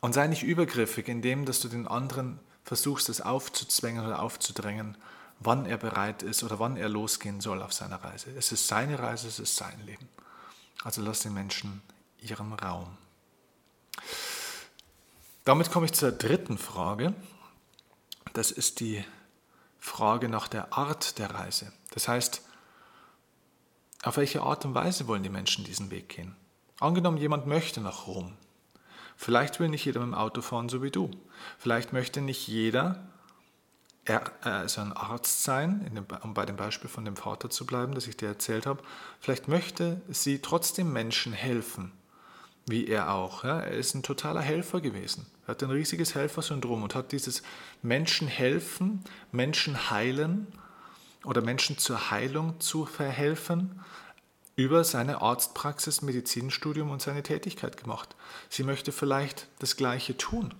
und 0.00 0.14
sei 0.14 0.26
nicht 0.26 0.42
übergriffig, 0.42 1.08
indem 1.08 1.44
dass 1.44 1.60
du 1.60 1.68
den 1.68 1.86
anderen 1.86 2.40
versuchst, 2.64 3.08
es 3.08 3.20
aufzuzwängen 3.20 4.04
oder 4.04 4.22
aufzudrängen, 4.22 4.96
wann 5.38 5.66
er 5.66 5.76
bereit 5.76 6.22
ist 6.22 6.42
oder 6.42 6.58
wann 6.58 6.76
er 6.76 6.88
losgehen 6.88 7.40
soll 7.40 7.62
auf 7.62 7.72
seiner 7.72 8.02
Reise. 8.02 8.30
Es 8.36 8.52
ist 8.52 8.66
seine 8.66 8.98
Reise, 8.98 9.28
es 9.28 9.38
ist 9.38 9.56
sein 9.56 9.80
Leben. 9.86 10.08
Also 10.82 11.02
lass 11.02 11.20
den 11.20 11.34
Menschen 11.34 11.82
ihren 12.20 12.52
Raum. 12.52 12.96
Damit 15.44 15.70
komme 15.70 15.86
ich 15.86 15.92
zur 15.92 16.12
dritten 16.12 16.58
Frage. 16.58 17.14
Das 18.32 18.50
ist 18.50 18.80
die 18.80 19.04
Frage 19.78 20.28
nach 20.28 20.48
der 20.48 20.72
Art 20.72 21.18
der 21.18 21.34
Reise. 21.34 21.72
Das 21.90 22.06
heißt, 22.06 22.42
auf 24.02 24.16
welche 24.16 24.42
Art 24.42 24.64
und 24.64 24.74
Weise 24.74 25.06
wollen 25.08 25.22
die 25.22 25.28
Menschen 25.28 25.64
diesen 25.64 25.90
Weg 25.90 26.08
gehen? 26.10 26.36
Angenommen, 26.80 27.18
jemand 27.18 27.46
möchte 27.46 27.80
nach 27.80 28.06
Rom. 28.06 28.32
Vielleicht 29.16 29.60
will 29.60 29.68
nicht 29.68 29.84
jeder 29.84 30.00
mit 30.00 30.08
dem 30.08 30.14
Auto 30.14 30.40
fahren, 30.40 30.70
so 30.70 30.82
wie 30.82 30.90
du. 30.90 31.10
Vielleicht 31.58 31.92
möchte 31.92 32.22
nicht 32.22 32.48
jeder 32.48 33.04
also 34.42 34.80
ein 34.80 34.92
Arzt 34.92 35.44
sein, 35.44 36.06
um 36.22 36.34
bei 36.34 36.46
dem 36.46 36.56
Beispiel 36.56 36.88
von 36.88 37.04
dem 37.04 37.16
Vater 37.16 37.50
zu 37.50 37.66
bleiben, 37.66 37.94
das 37.94 38.06
ich 38.06 38.16
dir 38.16 38.28
erzählt 38.28 38.66
habe. 38.66 38.82
Vielleicht 39.20 39.46
möchte 39.46 40.00
sie 40.08 40.40
trotzdem 40.40 40.92
Menschen 40.92 41.32
helfen, 41.32 41.92
wie 42.66 42.86
er 42.86 43.12
auch. 43.12 43.44
Er 43.44 43.68
ist 43.68 43.94
ein 43.94 44.02
totaler 44.02 44.40
Helfer 44.40 44.80
gewesen. 44.80 45.26
Er 45.46 45.48
hat 45.48 45.62
ein 45.62 45.70
riesiges 45.70 46.14
Helfersyndrom 46.14 46.82
und 46.82 46.94
hat 46.94 47.12
dieses 47.12 47.42
Menschen 47.82 48.26
helfen, 48.26 49.04
Menschen 49.32 49.90
heilen 49.90 50.46
oder 51.24 51.42
Menschen 51.42 51.78
zur 51.78 52.10
Heilung 52.10 52.58
zu 52.58 52.86
verhelfen 52.86 53.80
über 54.60 54.84
seine 54.84 55.22
Arztpraxis, 55.22 56.02
Medizinstudium 56.02 56.90
und 56.90 57.00
seine 57.00 57.22
Tätigkeit 57.22 57.78
gemacht. 57.78 58.14
Sie 58.50 58.62
möchte 58.62 58.92
vielleicht 58.92 59.48
das 59.58 59.74
Gleiche 59.74 60.18
tun. 60.18 60.52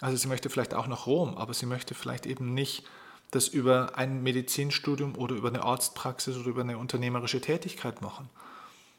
Also 0.00 0.18
sie 0.18 0.28
möchte 0.28 0.50
vielleicht 0.50 0.74
auch 0.74 0.86
nach 0.86 1.06
Rom, 1.06 1.38
aber 1.38 1.54
sie 1.54 1.64
möchte 1.64 1.94
vielleicht 1.94 2.26
eben 2.26 2.52
nicht 2.52 2.84
das 3.30 3.48
über 3.48 3.96
ein 3.96 4.22
Medizinstudium 4.22 5.16
oder 5.16 5.36
über 5.36 5.48
eine 5.48 5.62
Arztpraxis 5.62 6.36
oder 6.36 6.48
über 6.48 6.60
eine 6.60 6.76
unternehmerische 6.76 7.40
Tätigkeit 7.40 8.02
machen. 8.02 8.28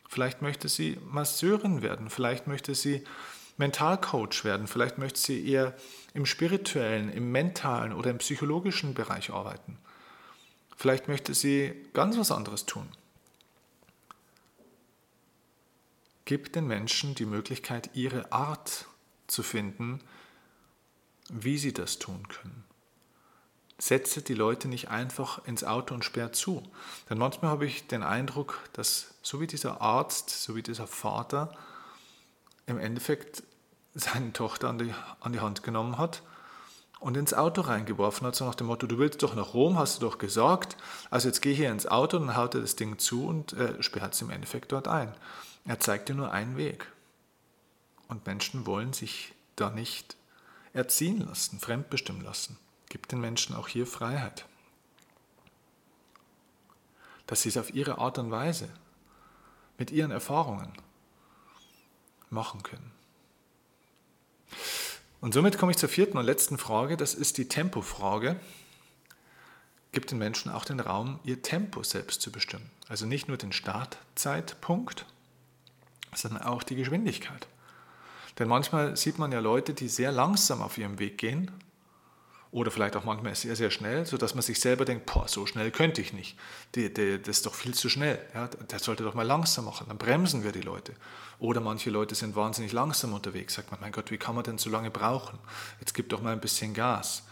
Vielleicht 0.10 0.42
möchte 0.42 0.70
sie 0.70 0.98
Masseurin 1.12 1.84
werden, 1.84 2.10
vielleicht 2.10 2.48
möchte 2.48 2.74
sie 2.74 3.04
Mentalcoach 3.58 4.44
werden, 4.44 4.66
vielleicht 4.66 4.98
möchte 4.98 5.20
sie 5.20 5.48
eher 5.48 5.76
im 6.16 6.26
spirituellen, 6.26 7.12
im 7.12 7.32
mentalen 7.32 7.94
oder 7.94 8.10
im 8.10 8.18
psychologischen 8.18 8.96
Bereich 8.96 9.30
arbeiten. 9.30 9.78
Vielleicht 10.76 11.08
möchte 11.08 11.36
sie 11.36 11.74
ganz 11.94 12.18
was 12.18 12.32
anderes 12.32 12.66
tun. 12.66 12.90
Gib 16.26 16.54
den 16.54 16.68
Menschen 16.68 17.16
die 17.16 17.26
Möglichkeit, 17.26 17.92
ihre 17.94 18.32
Art 18.32 18.88
zu 19.28 19.44
finden, 19.44 20.00
wie 21.30 21.58
sie 21.58 21.74
das 21.74 22.00
tun 22.00 22.28
können. 22.28 22.64
Setze 23.78 24.22
die 24.22 24.36
Leute 24.36 24.68
nicht 24.68 24.90
einfach 24.90 25.44
ins 25.46 25.64
Auto 25.64 25.96
und 25.96 26.06
sperr 26.06 26.34
zu. 26.34 26.62
Denn 27.10 27.18
manchmal 27.18 27.50
habe 27.50 27.66
ich 27.66 27.88
den 27.88 28.04
Eindruck, 28.04 28.60
dass 28.74 29.16
so 29.24 29.42
wie 29.42 29.48
dieser 29.48 29.82
Arzt, 29.82 30.30
so 30.30 30.56
wie 30.56 30.62
dieser 30.62 30.86
Vater 30.86 31.58
im 32.68 32.78
Endeffekt 32.78 33.44
seine 33.94 34.34
Tochter 34.34 34.70
an 34.70 34.78
die, 34.78 34.94
an 35.20 35.34
die 35.34 35.40
Hand 35.40 35.64
genommen 35.64 35.98
hat 35.98 36.22
und 37.00 37.18
ins 37.18 37.34
Auto 37.34 37.62
reingeworfen 37.62 38.28
hat, 38.28 38.36
so 38.36 38.46
nach 38.46 38.56
dem 38.56 38.68
Motto, 38.68 38.86
du 38.86 39.00
willst 39.00 39.24
doch 39.24 39.36
nach 39.36 39.54
Rom, 39.54 39.78
hast 39.78 39.98
du 39.98 40.06
doch 40.06 40.20
gesagt, 40.20 40.78
also 41.10 41.28
jetzt 41.28 41.42
geh 41.42 41.54
hier 41.54 41.72
ins 41.72 41.88
Auto, 41.88 42.20
dann 42.20 42.38
haut 42.38 42.54
er 42.54 42.62
das 42.62 42.76
Ding 42.76 43.00
zu 43.00 43.26
und 43.26 43.54
äh, 43.54 43.82
sperrt 43.82 44.14
es 44.14 44.22
im 44.22 44.30
Endeffekt 44.30 44.72
dort 44.72 44.88
ein. 44.88 45.14
Er 45.66 45.80
zeigt 45.80 46.10
dir 46.10 46.16
nur 46.16 46.32
einen 46.32 46.58
Weg. 46.58 46.92
Und 48.08 48.26
Menschen 48.26 48.66
wollen 48.66 48.94
sich 48.94 49.34
da 49.56 49.70
nicht 49.70 50.18
erziehen 50.74 51.20
lassen, 51.20 51.60
fremdbestimmen 51.60 52.24
lassen. 52.24 52.58
Gib 52.90 53.08
den 53.08 53.22
Menschen 53.22 53.56
auch 53.56 53.68
hier 53.68 53.88
Freiheit. 53.88 54.46
Dass 57.28 57.44
sie 57.44 57.50
es 57.50 57.58
auf 57.58 57.74
ihre 57.74 58.00
Art 58.00 58.18
und 58.18 58.32
Weise, 58.32 58.70
mit 59.78 59.92
ihren 59.92 60.12
Erfahrungen 60.12 60.74
machen 62.30 62.64
können. 62.64 62.92
Und 65.22 65.34
somit 65.34 65.58
komme 65.58 65.72
ich 65.72 65.78
zur 65.78 65.90
vierten 65.90 66.18
und 66.18 66.26
letzten 66.26 66.58
Frage, 66.58 66.98
das 66.98 67.14
ist 67.14 67.38
die 67.38 67.48
Tempofrage. 67.48 68.40
Gibt 69.92 70.12
den 70.12 70.18
Menschen 70.18 70.52
auch 70.52 70.66
den 70.66 70.80
Raum, 70.80 71.20
ihr 71.24 71.42
Tempo 71.42 71.84
selbst 71.84 72.22
zu 72.22 72.32
bestimmen. 72.32 72.70
Also 72.88 73.06
nicht 73.06 73.28
nur 73.28 73.38
den 73.38 73.52
Startzeitpunkt, 73.52 75.06
sondern 76.16 76.44
auch 76.44 76.64
die 76.64 76.76
Geschwindigkeit. 76.76 77.48
Denn 78.40 78.48
manchmal 78.48 78.96
sieht 78.96 79.20
man 79.20 79.32
ja 79.32 79.40
Leute, 79.40 79.74
die 79.74 79.90
sehr 79.90 80.12
langsam 80.12 80.62
auf 80.62 80.78
ihrem 80.78 81.00
Weg 81.00 81.18
gehen 81.18 81.52
oder 82.52 82.70
vielleicht 82.70 82.98
auch 82.98 83.06
manchmal 83.06 83.34
sehr, 83.36 83.56
sehr 83.56 83.72
schnell, 83.72 84.06
sodass 84.06 84.36
man 84.36 84.42
sich 84.42 84.60
selber 84.60 84.84
denkt, 84.84 85.06
boah, 85.06 85.28
so 85.28 85.46
schnell 85.46 85.72
könnte 85.72 86.02
ich 86.02 86.12
nicht. 86.12 86.38
Die, 86.76 86.94
die, 86.94 87.22
das 87.22 87.38
ist 87.38 87.46
doch 87.46 87.54
viel 87.54 87.74
zu 87.74 87.88
schnell. 87.88 88.20
Ja, 88.34 88.48
der 88.48 88.80
sollte 88.80 89.04
doch 89.04 89.14
mal 89.14 89.26
langsam 89.26 89.66
machen, 89.66 89.86
dann 89.88 89.98
bremsen 89.98 90.44
wir 90.44 90.52
die 90.52 90.62
Leute. 90.62 90.94
Oder 91.40 91.62
manche 91.62 91.90
Leute 91.90 92.14
sind 92.14 92.36
wahnsinnig 92.36 92.74
langsam 92.74 93.14
unterwegs. 93.14 93.54
Sagt 93.54 93.72
man, 93.72 93.80
mein 93.80 93.94
Gott, 93.94 94.12
wie 94.12 94.18
kann 94.18 94.36
man 94.36 94.44
denn 94.44 94.58
so 94.58 94.70
lange 94.70 94.92
brauchen? 94.92 95.40
Jetzt 95.80 95.94
gib 95.94 96.10
doch 96.10 96.22
mal 96.22 96.34
ein 96.34 96.42
bisschen 96.42 96.74
Gas. 96.74 97.24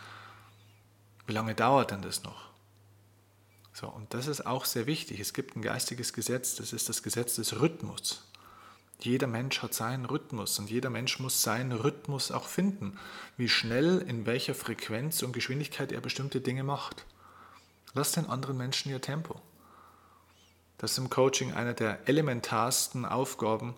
Wie 1.28 1.34
lange 1.34 1.54
dauert 1.54 1.92
denn 1.92 2.02
das 2.02 2.24
noch? 2.24 2.50
So, 3.74 3.88
und 3.88 4.14
das 4.14 4.28
ist 4.28 4.46
auch 4.46 4.66
sehr 4.66 4.88
wichtig. 4.88 5.20
Es 5.20 5.34
gibt 5.34 5.56
ein 5.56 5.62
geistiges 5.62 6.14
Gesetz, 6.14 6.56
das 6.56 6.74
ist 6.74 6.90
das 6.90 7.04
Gesetz 7.04 7.36
des 7.36 7.60
Rhythmus. 7.60 8.29
Jeder 9.02 9.28
Mensch 9.28 9.62
hat 9.62 9.74
seinen 9.74 10.06
Rhythmus 10.06 10.60
und 10.60 10.70
jeder 10.70 10.90
Mensch 10.90 11.20
muss 11.20 11.42
seinen 11.42 11.72
Rhythmus 11.72 12.32
auch 12.32 12.48
finden, 12.48 13.00
wie 13.38 13.48
schnell, 13.48 14.00
in 14.00 14.26
welcher 14.26 14.54
Frequenz 14.54 15.24
und 15.24 15.32
Geschwindigkeit 15.32 15.94
er 15.94 16.02
bestimmte 16.02 16.42
Dinge 16.42 16.64
macht. 16.64 17.06
Lass 17.94 18.12
den 18.12 18.26
anderen 18.26 18.58
Menschen 18.58 18.92
ihr 18.92 19.00
Tempo. 19.00 19.42
Das 20.78 20.92
ist 20.92 20.98
im 20.98 21.10
Coaching 21.10 21.54
eine 21.54 21.74
der 21.74 22.08
elementarsten 22.08 23.06
Aufgaben, 23.06 23.76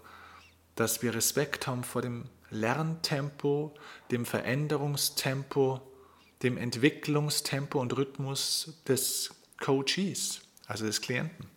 dass 0.76 1.04
wir 1.04 1.14
Respekt 1.14 1.68
haben 1.68 1.84
vor 1.84 2.02
dem 2.02 2.26
Lerntempo, 2.50 3.76
dem 4.10 4.26
Veränderungstempo, 4.26 5.82
dem 6.42 6.58
Entwicklungstempo 6.58 7.80
und 7.80 7.96
Rhythmus 7.96 8.74
des 8.88 9.36
Coaches, 9.60 10.42
also 10.66 10.86
des 10.86 11.02
Klienten. 11.02 11.48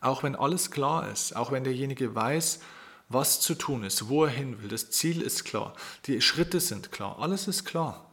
Auch 0.00 0.22
wenn 0.22 0.36
alles 0.36 0.70
klar 0.70 1.10
ist, 1.10 1.34
auch 1.34 1.52
wenn 1.52 1.64
derjenige 1.64 2.14
weiß, 2.14 2.60
was 3.08 3.40
zu 3.40 3.54
tun 3.54 3.84
ist, 3.84 4.08
wo 4.08 4.24
er 4.24 4.30
hin 4.30 4.62
will, 4.62 4.68
das 4.68 4.90
Ziel 4.90 5.22
ist 5.22 5.44
klar, 5.44 5.74
die 6.06 6.20
Schritte 6.20 6.60
sind 6.60 6.90
klar, 6.90 7.18
alles 7.20 7.46
ist 7.46 7.64
klar. 7.64 8.06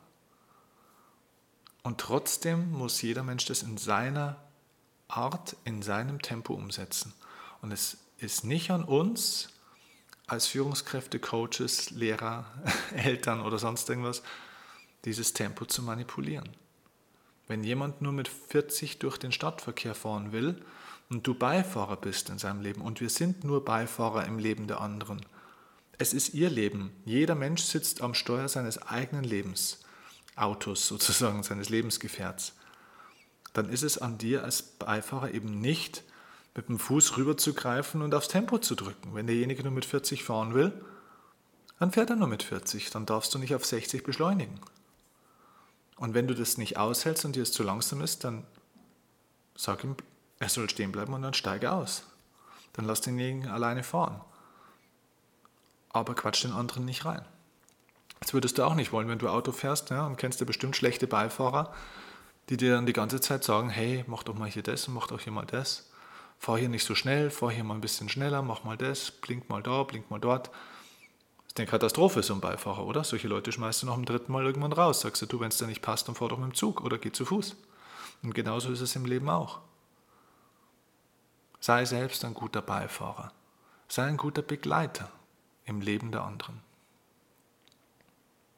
Und 1.81 1.99
trotzdem 1.99 2.71
muss 2.71 3.01
jeder 3.01 3.23
Mensch 3.23 3.45
das 3.45 3.63
in 3.63 3.77
seiner 3.77 4.37
Art, 5.07 5.55
in 5.65 5.81
seinem 5.81 6.21
Tempo 6.21 6.53
umsetzen. 6.53 7.13
Und 7.61 7.71
es 7.71 7.97
ist 8.17 8.45
nicht 8.45 8.71
an 8.71 8.83
uns 8.83 9.49
als 10.27 10.47
Führungskräfte, 10.47 11.19
Coaches, 11.19 11.91
Lehrer, 11.91 12.45
Eltern 12.95 13.41
oder 13.41 13.59
sonst 13.59 13.89
irgendwas, 13.89 14.23
dieses 15.05 15.33
Tempo 15.33 15.65
zu 15.65 15.81
manipulieren. 15.81 16.49
Wenn 17.47 17.63
jemand 17.63 18.01
nur 18.01 18.13
mit 18.13 18.29
40 18.29 18.99
durch 18.99 19.17
den 19.17 19.33
Stadtverkehr 19.33 19.95
fahren 19.95 20.31
will, 20.31 20.63
und 21.13 21.27
du 21.27 21.35
Beifahrer 21.35 21.95
bist 21.95 22.29
in 22.29 22.39
seinem 22.39 22.61
Leben 22.61 22.81
und 22.81 22.99
wir 22.99 23.09
sind 23.09 23.43
nur 23.43 23.63
Beifahrer 23.63 24.25
im 24.25 24.39
Leben 24.39 24.67
der 24.67 24.81
anderen. 24.81 25.23
Es 25.99 26.13
ist 26.13 26.33
ihr 26.33 26.49
Leben. 26.49 26.91
Jeder 27.05 27.35
Mensch 27.35 27.61
sitzt 27.61 28.01
am 28.01 28.15
Steuer 28.15 28.49
seines 28.49 28.81
eigenen 28.81 29.23
Lebensautos, 29.23 30.87
sozusagen 30.87 31.43
seines 31.43 31.69
Lebensgefährts. 31.69 32.53
Dann 33.53 33.69
ist 33.69 33.83
es 33.83 33.99
an 33.99 34.17
dir 34.17 34.43
als 34.43 34.63
Beifahrer 34.63 35.31
eben 35.31 35.61
nicht, 35.61 36.03
mit 36.55 36.67
dem 36.67 36.79
Fuß 36.79 37.17
rüberzugreifen 37.17 38.01
und 38.01 38.13
aufs 38.13 38.27
Tempo 38.27 38.57
zu 38.57 38.75
drücken. 38.75 39.13
Wenn 39.13 39.27
derjenige 39.27 39.63
nur 39.63 39.71
mit 39.71 39.85
40 39.85 40.23
fahren 40.23 40.53
will, 40.53 40.71
dann 41.79 41.91
fährt 41.91 42.09
er 42.09 42.15
nur 42.15 42.27
mit 42.27 42.43
40, 42.43 42.89
dann 42.91 43.05
darfst 43.05 43.33
du 43.33 43.39
nicht 43.39 43.55
auf 43.55 43.65
60 43.65 44.03
beschleunigen. 44.03 44.59
Und 45.97 46.13
wenn 46.13 46.27
du 46.27 46.33
das 46.33 46.57
nicht 46.57 46.77
aushältst 46.77 47.25
und 47.25 47.35
dir 47.35 47.43
es 47.43 47.51
zu 47.51 47.63
langsam 47.63 48.01
ist, 48.01 48.23
dann 48.23 48.45
sag 49.55 49.83
ihm, 49.83 49.95
er 50.43 50.49
soll 50.49 50.69
stehen 50.69 50.91
bleiben 50.91 51.13
und 51.13 51.21
dann 51.21 51.33
steige 51.33 51.71
aus. 51.71 52.03
Dann 52.73 52.85
lass 52.85 52.99
denjenigen 52.99 53.49
alleine 53.49 53.81
fahren. 53.81 54.19
Aber 55.89 56.15
quatsch 56.15 56.43
den 56.43 56.51
anderen 56.51 56.83
nicht 56.83 57.05
rein. 57.05 57.23
Das 58.19 58.33
würdest 58.33 58.57
du 58.57 58.63
auch 58.63 58.75
nicht 58.75 58.91
wollen, 58.91 59.07
wenn 59.07 59.19
du 59.19 59.29
Auto 59.29 59.53
fährst 59.53 59.89
ja, 59.89 60.05
und 60.05 60.17
kennst 60.17 60.41
du 60.41 60.45
bestimmt 60.45 60.75
schlechte 60.75 61.07
Beifahrer, 61.07 61.73
die 62.49 62.57
dir 62.57 62.73
dann 62.73 62.85
die 62.85 62.93
ganze 62.93 63.21
Zeit 63.21 63.43
sagen, 63.43 63.69
hey, 63.69 64.03
mach 64.07 64.23
doch 64.23 64.35
mal 64.35 64.49
hier 64.49 64.63
das 64.63 64.87
und 64.87 64.95
mach 64.95 65.07
doch 65.07 65.21
hier 65.21 65.31
mal 65.31 65.45
das. 65.45 65.89
Fahr 66.39 66.57
hier 66.57 66.67
nicht 66.67 66.83
so 66.83 66.93
schnell, 66.93 67.29
fahr 67.29 67.51
hier 67.51 67.63
mal 67.63 67.75
ein 67.75 67.81
bisschen 67.81 68.09
schneller, 68.09 68.41
mach 68.41 68.65
mal 68.65 68.75
das, 68.75 69.11
blink 69.11 69.49
mal 69.49 69.63
da, 69.63 69.83
blink 69.83 70.11
mal 70.11 70.19
dort. 70.19 70.47
Das 70.47 71.53
ist 71.53 71.59
eine 71.59 71.67
Katastrophe, 71.67 72.21
so 72.21 72.33
ein 72.33 72.41
Beifahrer, 72.41 72.85
oder? 72.85 73.05
Solche 73.05 73.29
Leute 73.29 73.53
schmeißt 73.53 73.83
du 73.83 73.85
nach 73.85 73.95
dem 73.95 74.05
dritten 74.05 74.31
Mal 74.31 74.45
irgendwann 74.45 74.73
raus. 74.73 75.01
Sagst 75.01 75.21
du, 75.21 75.25
du, 75.25 75.39
wenn 75.39 75.49
es 75.49 75.57
dir 75.57 75.67
nicht 75.67 75.81
passt, 75.81 76.09
dann 76.09 76.15
fahr 76.15 76.27
doch 76.27 76.37
mit 76.37 76.49
dem 76.49 76.53
Zug 76.53 76.81
oder 76.81 76.97
geh 76.97 77.13
zu 77.13 77.23
Fuß. 77.23 77.55
Und 78.23 78.35
genauso 78.35 78.71
ist 78.71 78.81
es 78.81 78.95
im 78.95 79.05
Leben 79.05 79.29
auch. 79.29 79.59
Sei 81.63 81.85
selbst 81.85 82.25
ein 82.25 82.33
guter 82.33 82.61
Beifahrer. 82.61 83.31
Sei 83.87 84.03
ein 84.03 84.17
guter 84.17 84.41
Begleiter 84.41 85.09
im 85.63 85.79
Leben 85.79 86.11
der 86.11 86.23
anderen. 86.23 86.59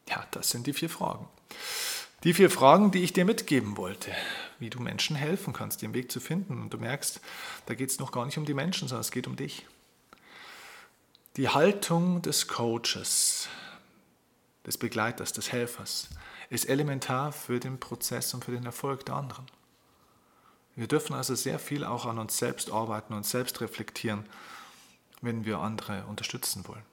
Ja, 0.10 0.26
das 0.32 0.50
sind 0.50 0.66
die 0.66 0.74
vier 0.74 0.90
Fragen. 0.90 1.28
Die 2.24 2.34
vier 2.34 2.50
Fragen, 2.50 2.90
die 2.90 3.04
ich 3.04 3.14
dir 3.14 3.24
mitgeben 3.24 3.78
wollte, 3.78 4.12
wie 4.58 4.72
du 4.72 4.80
Menschen 4.80 5.16
helfen 5.16 5.54
kannst, 5.54 5.84
den 5.84 5.94
Weg 5.94 6.12
zu 6.12 6.20
finden. 6.20 6.60
Und 6.60 6.74
du 6.74 6.80
merkst, 6.80 7.22
da 7.68 7.76
geht 7.76 7.92
es 7.92 8.00
noch 8.00 8.12
gar 8.12 8.26
nicht 8.26 8.40
um 8.40 8.46
die 8.46 8.56
Menschen, 8.56 8.88
sondern 8.88 9.02
es 9.02 9.12
geht 9.12 9.28
um 9.28 9.36
dich. 9.36 9.68
Die 11.38 11.50
Haltung 11.50 12.24
des 12.24 12.48
Coaches, 12.48 13.50
des 14.66 14.80
Begleiters, 14.80 15.32
des 15.32 15.52
Helfers 15.52 16.10
ist 16.50 16.68
elementar 16.68 17.32
für 17.32 17.60
den 17.60 17.80
Prozess 17.80 18.34
und 18.34 18.46
für 18.46 18.52
den 18.52 18.66
Erfolg 18.66 19.06
der 19.06 19.14
anderen. 19.14 19.46
Wir 20.76 20.88
dürfen 20.88 21.14
also 21.14 21.36
sehr 21.36 21.60
viel 21.60 21.84
auch 21.84 22.06
an 22.06 22.20
uns 22.20 22.38
selbst 22.38 22.72
arbeiten 22.72 23.14
und 23.14 23.26
selbst 23.26 23.62
reflektieren, 23.62 24.26
wenn 25.22 25.46
wir 25.46 25.60
andere 25.60 26.04
unterstützen 26.06 26.68
wollen. 26.68 26.84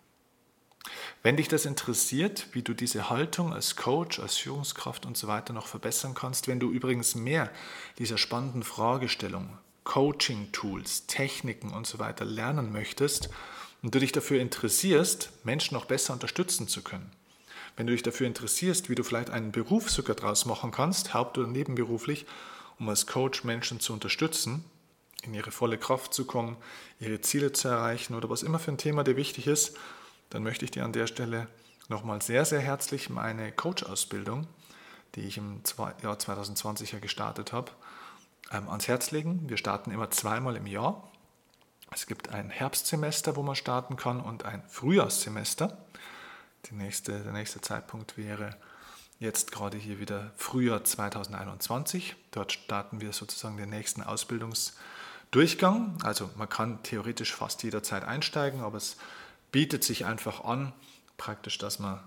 Wenn 1.23 1.37
dich 1.37 1.49
das 1.49 1.67
interessiert, 1.67 2.49
wie 2.53 2.63
du 2.63 2.75
diese 2.75 3.09
Haltung 3.09 3.53
als 3.53 3.77
Coach, 3.77 4.19
als 4.19 4.37
Führungskraft 4.37 5.07
und 5.07 5.17
so 5.17 5.29
weiter 5.29 5.53
noch 5.53 5.67
verbessern 5.67 6.15
kannst, 6.15 6.49
wenn 6.49 6.59
du 6.59 6.71
übrigens 6.71 7.15
mehr 7.15 7.51
dieser 7.99 8.19
spannenden 8.19 8.65
Fragestellung, 8.65 9.57
Coaching-Tools, 9.85 11.07
Techniken 11.07 11.73
und 11.73 11.87
so 11.87 11.99
weiter 11.99 12.25
lernen 12.25 12.73
möchtest 12.73 13.31
und 13.83 13.95
du 13.95 14.01
dich 14.01 14.13
dafür 14.13 14.41
interessierst, 14.41 15.31
Menschen 15.45 15.75
noch 15.75 15.85
besser 15.85 16.13
unterstützen 16.13 16.67
zu 16.67 16.83
können, 16.83 17.11
wenn 17.77 17.87
du 17.87 17.93
dich 17.93 18.03
dafür 18.03 18.27
interessierst, 18.27 18.89
wie 18.91 18.95
du 18.95 19.05
vielleicht 19.05 19.31
einen 19.31 19.53
Beruf 19.53 19.91
sogar 19.91 20.17
draus 20.17 20.47
machen 20.47 20.73
kannst, 20.73 21.15
haupt- 21.15 21.39
oder 21.39 21.49
nebenberuflich, 21.49 22.27
um 22.83 22.89
als 22.89 23.07
Coach 23.07 23.45
Menschen 23.45 23.79
zu 23.79 23.93
unterstützen, 23.93 24.65
in 25.23 25.33
ihre 25.35 25.53
volle 25.53 25.79
Kraft 25.79 26.13
zu 26.13 26.25
kommen, 26.25 26.57
ihre 26.99 27.21
Ziele 27.21 27.53
zu 27.53 27.69
erreichen 27.69 28.17
oder 28.17 28.29
was 28.29 28.43
immer 28.43 28.59
für 28.59 28.73
ein 28.73 28.77
Thema 28.79 29.05
dir 29.05 29.17
wichtig 29.17 29.47
ist, 29.47 29.77
dann 30.31 30.43
möchte 30.43 30.65
ich 30.65 30.73
dir 30.73 30.85
an 30.85 30.93
der 30.93 31.07
Stelle 31.07 31.47
nochmal 31.89 32.21
sehr, 32.23 32.45
sehr 32.45 32.59
herzlich 32.59 33.09
meine 33.09 33.53
Coach-Ausbildung, 33.53 34.49
die 35.15 35.21
ich 35.21 35.39
im 35.39 35.63
Jahr 36.03 36.19
2020 36.19 36.91
ja 36.91 36.99
gestartet 36.99 37.53
habe, 37.53 37.71
ähm, 38.51 38.69
ans 38.69 38.89
Herz 38.89 39.13
legen. 39.13 39.49
Wir 39.49 39.59
starten 39.59 39.93
immer 39.93 40.11
zweimal 40.11 40.57
im 40.57 40.67
Jahr. 40.67 41.09
Es 41.93 42.09
gibt 42.09 42.31
ein 42.31 42.51
Herbstsemester, 42.51 43.37
wo 43.37 43.45
man 43.45 43.55
starten 43.55 43.95
kann 43.95 44.21
und 44.21 44.45
ein 44.45 44.65
Frühjahrssemester. 44.69 45.79
Nächste, 46.73 47.21
der 47.21 47.33
nächste 47.33 47.61
Zeitpunkt 47.61 48.17
wäre 48.17 48.57
jetzt 49.23 49.53
gerade 49.53 49.79
hier 49.79 50.01
wieder 50.01 50.33
Frühjahr 50.37 50.83
2021. 50.85 52.17
Dort 52.33 52.53
starten 52.53 53.01
wir 53.01 53.13
sozusagen 53.13 53.57
den 53.57 53.71
nächsten 53.71 54.03
Ausbildungsdurchgang. 54.03 55.97
Also 56.03 56.29
man 56.37 56.49
kann 56.49 56.83
theoretisch 56.83 57.33
fast 57.33 57.63
jederzeit 57.63 58.05
einsteigen, 58.05 58.61
aber 58.61 58.79
es 58.79 58.97
bietet 59.53 59.85
sich 59.85 60.05
einfach 60.07 60.43
an, 60.45 60.73
praktisch, 61.17 61.57
dass 61.59 61.79
man 61.79 62.01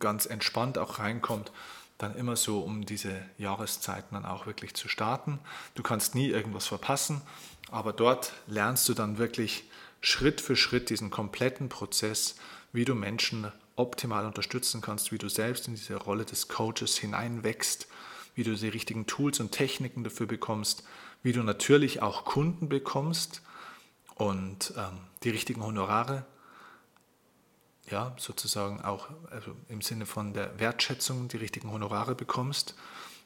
ganz 0.00 0.26
entspannt 0.26 0.78
auch 0.78 0.98
reinkommt, 0.98 1.52
dann 1.96 2.16
immer 2.16 2.34
so 2.34 2.60
um 2.60 2.84
diese 2.84 3.22
Jahreszeiten 3.38 4.14
dann 4.14 4.26
auch 4.26 4.46
wirklich 4.46 4.74
zu 4.74 4.88
starten. 4.88 5.38
Du 5.76 5.84
kannst 5.84 6.16
nie 6.16 6.28
irgendwas 6.28 6.66
verpassen, 6.66 7.22
aber 7.70 7.92
dort 7.92 8.32
lernst 8.48 8.88
du 8.88 8.94
dann 8.94 9.18
wirklich 9.18 9.64
Schritt 10.00 10.40
für 10.40 10.56
Schritt 10.56 10.90
diesen 10.90 11.10
kompletten 11.10 11.68
Prozess, 11.68 12.34
wie 12.72 12.84
du 12.84 12.94
Menschen 12.94 13.52
optimal 13.78 14.26
unterstützen 14.26 14.80
kannst, 14.80 15.12
wie 15.12 15.18
du 15.18 15.28
selbst 15.28 15.68
in 15.68 15.74
diese 15.74 15.96
Rolle 15.96 16.24
des 16.24 16.48
Coaches 16.48 16.98
hineinwächst, 16.98 17.88
wie 18.34 18.44
du 18.44 18.54
die 18.54 18.68
richtigen 18.68 19.06
Tools 19.06 19.40
und 19.40 19.52
Techniken 19.52 20.04
dafür 20.04 20.26
bekommst, 20.26 20.84
wie 21.22 21.32
du 21.32 21.42
natürlich 21.42 22.02
auch 22.02 22.24
Kunden 22.24 22.68
bekommst 22.68 23.42
und 24.14 24.72
ähm, 24.76 24.98
die 25.22 25.30
richtigen 25.30 25.62
Honorare 25.62 26.26
ja, 27.90 28.14
sozusagen 28.18 28.82
auch 28.82 29.08
also 29.30 29.54
im 29.68 29.80
Sinne 29.80 30.06
von 30.06 30.34
der 30.34 30.58
Wertschätzung 30.58 31.28
die 31.28 31.38
richtigen 31.38 31.70
Honorare 31.70 32.14
bekommst. 32.14 32.74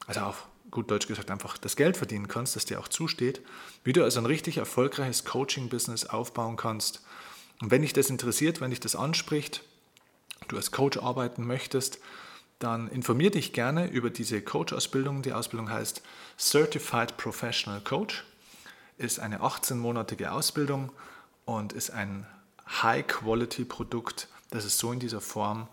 Also 0.07 0.21
auf 0.21 0.49
gut 0.71 0.91
Deutsch 0.91 1.07
gesagt 1.07 1.31
einfach 1.31 1.59
das 1.59 1.77
Geld 1.77 1.97
verdienen 1.97 2.29
kannst, 2.29 2.57
das 2.57 2.65
dir 2.65 2.81
auch 2.81 2.89
zusteht. 2.89 3.43
Wie 3.85 3.93
du 3.93 4.05
also 4.05 4.21
ein 4.21 4.27
richtig 4.27 4.59
erfolgreiches 4.59 5.25
Coaching-Business 5.25 6.07
aufbauen 6.07 6.57
kannst. 6.57 7.03
Und 7.61 7.71
wenn 7.71 7.83
dich 7.83 7.93
das 7.93 8.11
interessiert, 8.11 8.61
wenn 8.61 8.71
dich 8.71 8.81
das 8.81 8.97
anspricht, 8.97 9.63
du 10.53 10.57
als 10.57 10.71
Coach 10.71 10.99
arbeiten 10.99 11.47
möchtest, 11.47 11.99
dann 12.59 12.89
informier 12.89 13.31
dich 13.31 13.53
gerne 13.53 13.91
über 13.91 14.11
diese 14.11 14.41
Coach-Ausbildung. 14.41 15.23
Die 15.23 15.33
Ausbildung 15.33 15.71
heißt 15.71 16.03
Certified 16.39 17.17
Professional 17.17 17.81
Coach, 17.81 18.25
ist 18.99 19.19
eine 19.19 19.41
18-monatige 19.41 20.29
Ausbildung 20.29 20.93
und 21.45 21.73
ist 21.73 21.91
ein 21.91 22.27
High-Quality-Produkt, 22.83 24.29
das 24.51 24.65
es 24.65 24.79
so 24.79 24.93
in 24.93 25.01
dieser 25.01 25.21
Form 25.21 25.67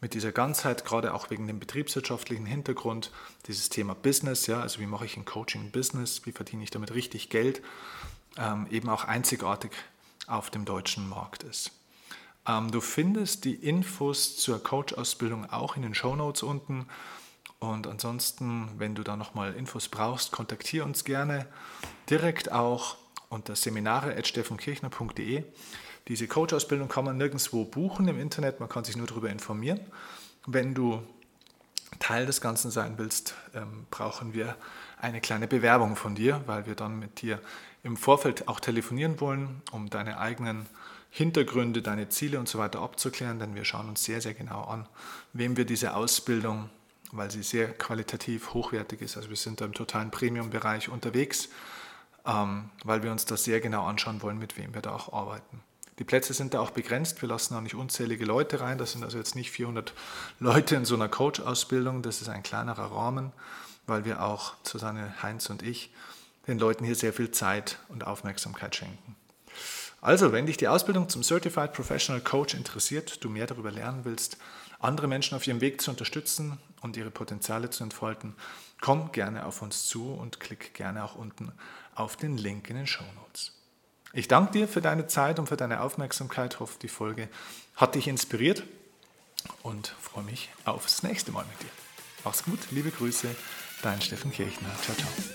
mit 0.00 0.12
dieser 0.12 0.32
Ganzheit, 0.32 0.84
gerade 0.84 1.14
auch 1.14 1.30
wegen 1.30 1.46
dem 1.46 1.58
betriebswirtschaftlichen 1.58 2.44
Hintergrund, 2.44 3.10
dieses 3.46 3.70
Thema 3.70 3.94
Business, 3.94 4.46
ja, 4.46 4.60
also 4.60 4.80
wie 4.80 4.86
mache 4.86 5.06
ich 5.06 5.16
ein 5.16 5.24
Coaching-Business, 5.24 6.26
wie 6.26 6.32
verdiene 6.32 6.62
ich 6.62 6.70
damit 6.70 6.92
richtig 6.92 7.30
Geld, 7.30 7.62
ähm, 8.36 8.66
eben 8.70 8.90
auch 8.90 9.04
einzigartig 9.04 9.70
auf 10.26 10.50
dem 10.50 10.66
deutschen 10.66 11.08
Markt 11.08 11.42
ist. 11.42 11.70
Ähm, 12.46 12.70
du 12.70 12.80
findest 12.80 13.44
die 13.44 13.54
Infos 13.54 14.36
zur 14.36 14.62
Coach-Ausbildung 14.62 15.50
auch 15.50 15.76
in 15.76 15.82
den 15.82 15.94
Show 15.94 16.14
Notes 16.16 16.42
unten. 16.42 16.86
Und 17.58 17.86
ansonsten, 17.86 18.68
wenn 18.78 18.94
du 18.94 19.02
da 19.02 19.16
nochmal 19.16 19.54
Infos 19.54 19.88
brauchst, 19.88 20.32
kontaktiere 20.32 20.84
uns 20.84 21.04
gerne 21.04 21.46
direkt 22.10 22.52
auch 22.52 22.96
unter 23.30 23.56
seminare.steffenkirchner.de. 23.56 25.44
Diese 26.08 26.28
Coach-Ausbildung 26.28 26.88
kann 26.88 27.06
man 27.06 27.16
nirgendwo 27.16 27.64
buchen 27.64 28.08
im 28.08 28.20
Internet, 28.20 28.60
man 28.60 28.68
kann 28.68 28.84
sich 28.84 28.96
nur 28.96 29.06
darüber 29.06 29.30
informieren. 29.30 29.80
Wenn 30.46 30.74
du 30.74 31.02
Teil 31.98 32.26
des 32.26 32.42
Ganzen 32.42 32.70
sein 32.70 32.98
willst, 32.98 33.34
ähm, 33.54 33.86
brauchen 33.90 34.34
wir 34.34 34.56
eine 35.00 35.20
kleine 35.20 35.46
Bewerbung 35.48 35.96
von 35.96 36.14
dir, 36.14 36.42
weil 36.46 36.66
wir 36.66 36.74
dann 36.74 36.98
mit 36.98 37.22
dir 37.22 37.40
im 37.82 37.96
Vorfeld 37.96 38.48
auch 38.48 38.60
telefonieren 38.60 39.20
wollen, 39.20 39.62
um 39.70 39.88
deine 39.88 40.18
eigenen 40.18 40.66
Hintergründe, 41.16 41.80
deine 41.80 42.08
Ziele 42.08 42.40
und 42.40 42.48
so 42.48 42.58
weiter 42.58 42.80
abzuklären, 42.80 43.38
denn 43.38 43.54
wir 43.54 43.64
schauen 43.64 43.88
uns 43.88 44.02
sehr, 44.02 44.20
sehr 44.20 44.34
genau 44.34 44.62
an, 44.62 44.88
wem 45.32 45.56
wir 45.56 45.64
diese 45.64 45.94
Ausbildung, 45.94 46.70
weil 47.12 47.30
sie 47.30 47.44
sehr 47.44 47.68
qualitativ 47.72 48.52
hochwertig 48.52 49.00
ist, 49.00 49.16
also 49.16 49.28
wir 49.28 49.36
sind 49.36 49.60
da 49.60 49.64
im 49.64 49.74
totalen 49.74 50.10
Premium-Bereich 50.10 50.88
unterwegs, 50.88 51.50
ähm, 52.26 52.68
weil 52.82 53.04
wir 53.04 53.12
uns 53.12 53.26
das 53.26 53.44
sehr 53.44 53.60
genau 53.60 53.86
anschauen 53.86 54.22
wollen, 54.22 54.40
mit 54.40 54.58
wem 54.58 54.74
wir 54.74 54.82
da 54.82 54.90
auch 54.90 55.12
arbeiten. 55.12 55.60
Die 56.00 56.04
Plätze 56.04 56.34
sind 56.34 56.52
da 56.52 56.58
auch 56.58 56.72
begrenzt, 56.72 57.22
wir 57.22 57.28
lassen 57.28 57.54
auch 57.54 57.60
nicht 57.60 57.76
unzählige 57.76 58.24
Leute 58.24 58.60
rein, 58.60 58.76
das 58.76 58.90
sind 58.90 59.04
also 59.04 59.16
jetzt 59.16 59.36
nicht 59.36 59.52
400 59.52 59.94
Leute 60.40 60.74
in 60.74 60.84
so 60.84 60.96
einer 60.96 61.08
Coach-Ausbildung, 61.08 62.02
das 62.02 62.22
ist 62.22 62.28
ein 62.28 62.42
kleinerer 62.42 62.90
Rahmen, 62.90 63.30
weil 63.86 64.04
wir 64.04 64.20
auch, 64.20 64.54
Susanne, 64.64 65.14
Heinz 65.22 65.48
und 65.48 65.62
ich, 65.62 65.92
den 66.48 66.58
Leuten 66.58 66.84
hier 66.84 66.96
sehr 66.96 67.12
viel 67.12 67.30
Zeit 67.30 67.78
und 67.88 68.04
Aufmerksamkeit 68.04 68.74
schenken. 68.74 69.13
Also, 70.04 70.32
wenn 70.32 70.44
dich 70.44 70.58
die 70.58 70.68
Ausbildung 70.68 71.08
zum 71.08 71.22
Certified 71.22 71.72
Professional 71.72 72.22
Coach 72.22 72.52
interessiert, 72.52 73.24
du 73.24 73.30
mehr 73.30 73.46
darüber 73.46 73.70
lernen 73.70 74.04
willst, 74.04 74.36
andere 74.78 75.08
Menschen 75.08 75.34
auf 75.34 75.46
ihrem 75.46 75.62
Weg 75.62 75.80
zu 75.80 75.90
unterstützen 75.90 76.58
und 76.82 76.98
ihre 76.98 77.10
Potenziale 77.10 77.70
zu 77.70 77.82
entfalten, 77.82 78.34
komm 78.82 79.12
gerne 79.12 79.46
auf 79.46 79.62
uns 79.62 79.86
zu 79.86 80.12
und 80.12 80.40
klick 80.40 80.74
gerne 80.74 81.04
auch 81.04 81.14
unten 81.14 81.52
auf 81.94 82.16
den 82.18 82.36
Link 82.36 82.68
in 82.68 82.76
den 82.76 82.86
Show 82.86 83.06
Notes. 83.14 83.52
Ich 84.12 84.28
danke 84.28 84.52
dir 84.52 84.68
für 84.68 84.82
deine 84.82 85.06
Zeit 85.06 85.38
und 85.38 85.48
für 85.48 85.56
deine 85.56 85.80
Aufmerksamkeit. 85.80 86.52
Ich 86.52 86.60
hoffe, 86.60 86.78
die 86.82 86.88
Folge 86.88 87.30
hat 87.74 87.94
dich 87.94 88.06
inspiriert 88.06 88.62
und 89.62 89.94
freue 90.02 90.24
mich 90.24 90.50
aufs 90.66 91.02
nächste 91.02 91.32
Mal 91.32 91.46
mit 91.46 91.62
dir. 91.62 91.72
Mach's 92.24 92.44
gut, 92.44 92.58
liebe 92.72 92.90
Grüße, 92.90 93.34
dein 93.80 94.02
Steffen 94.02 94.32
Kirchner. 94.32 94.68
Ciao, 94.82 94.94
ciao. 94.98 95.33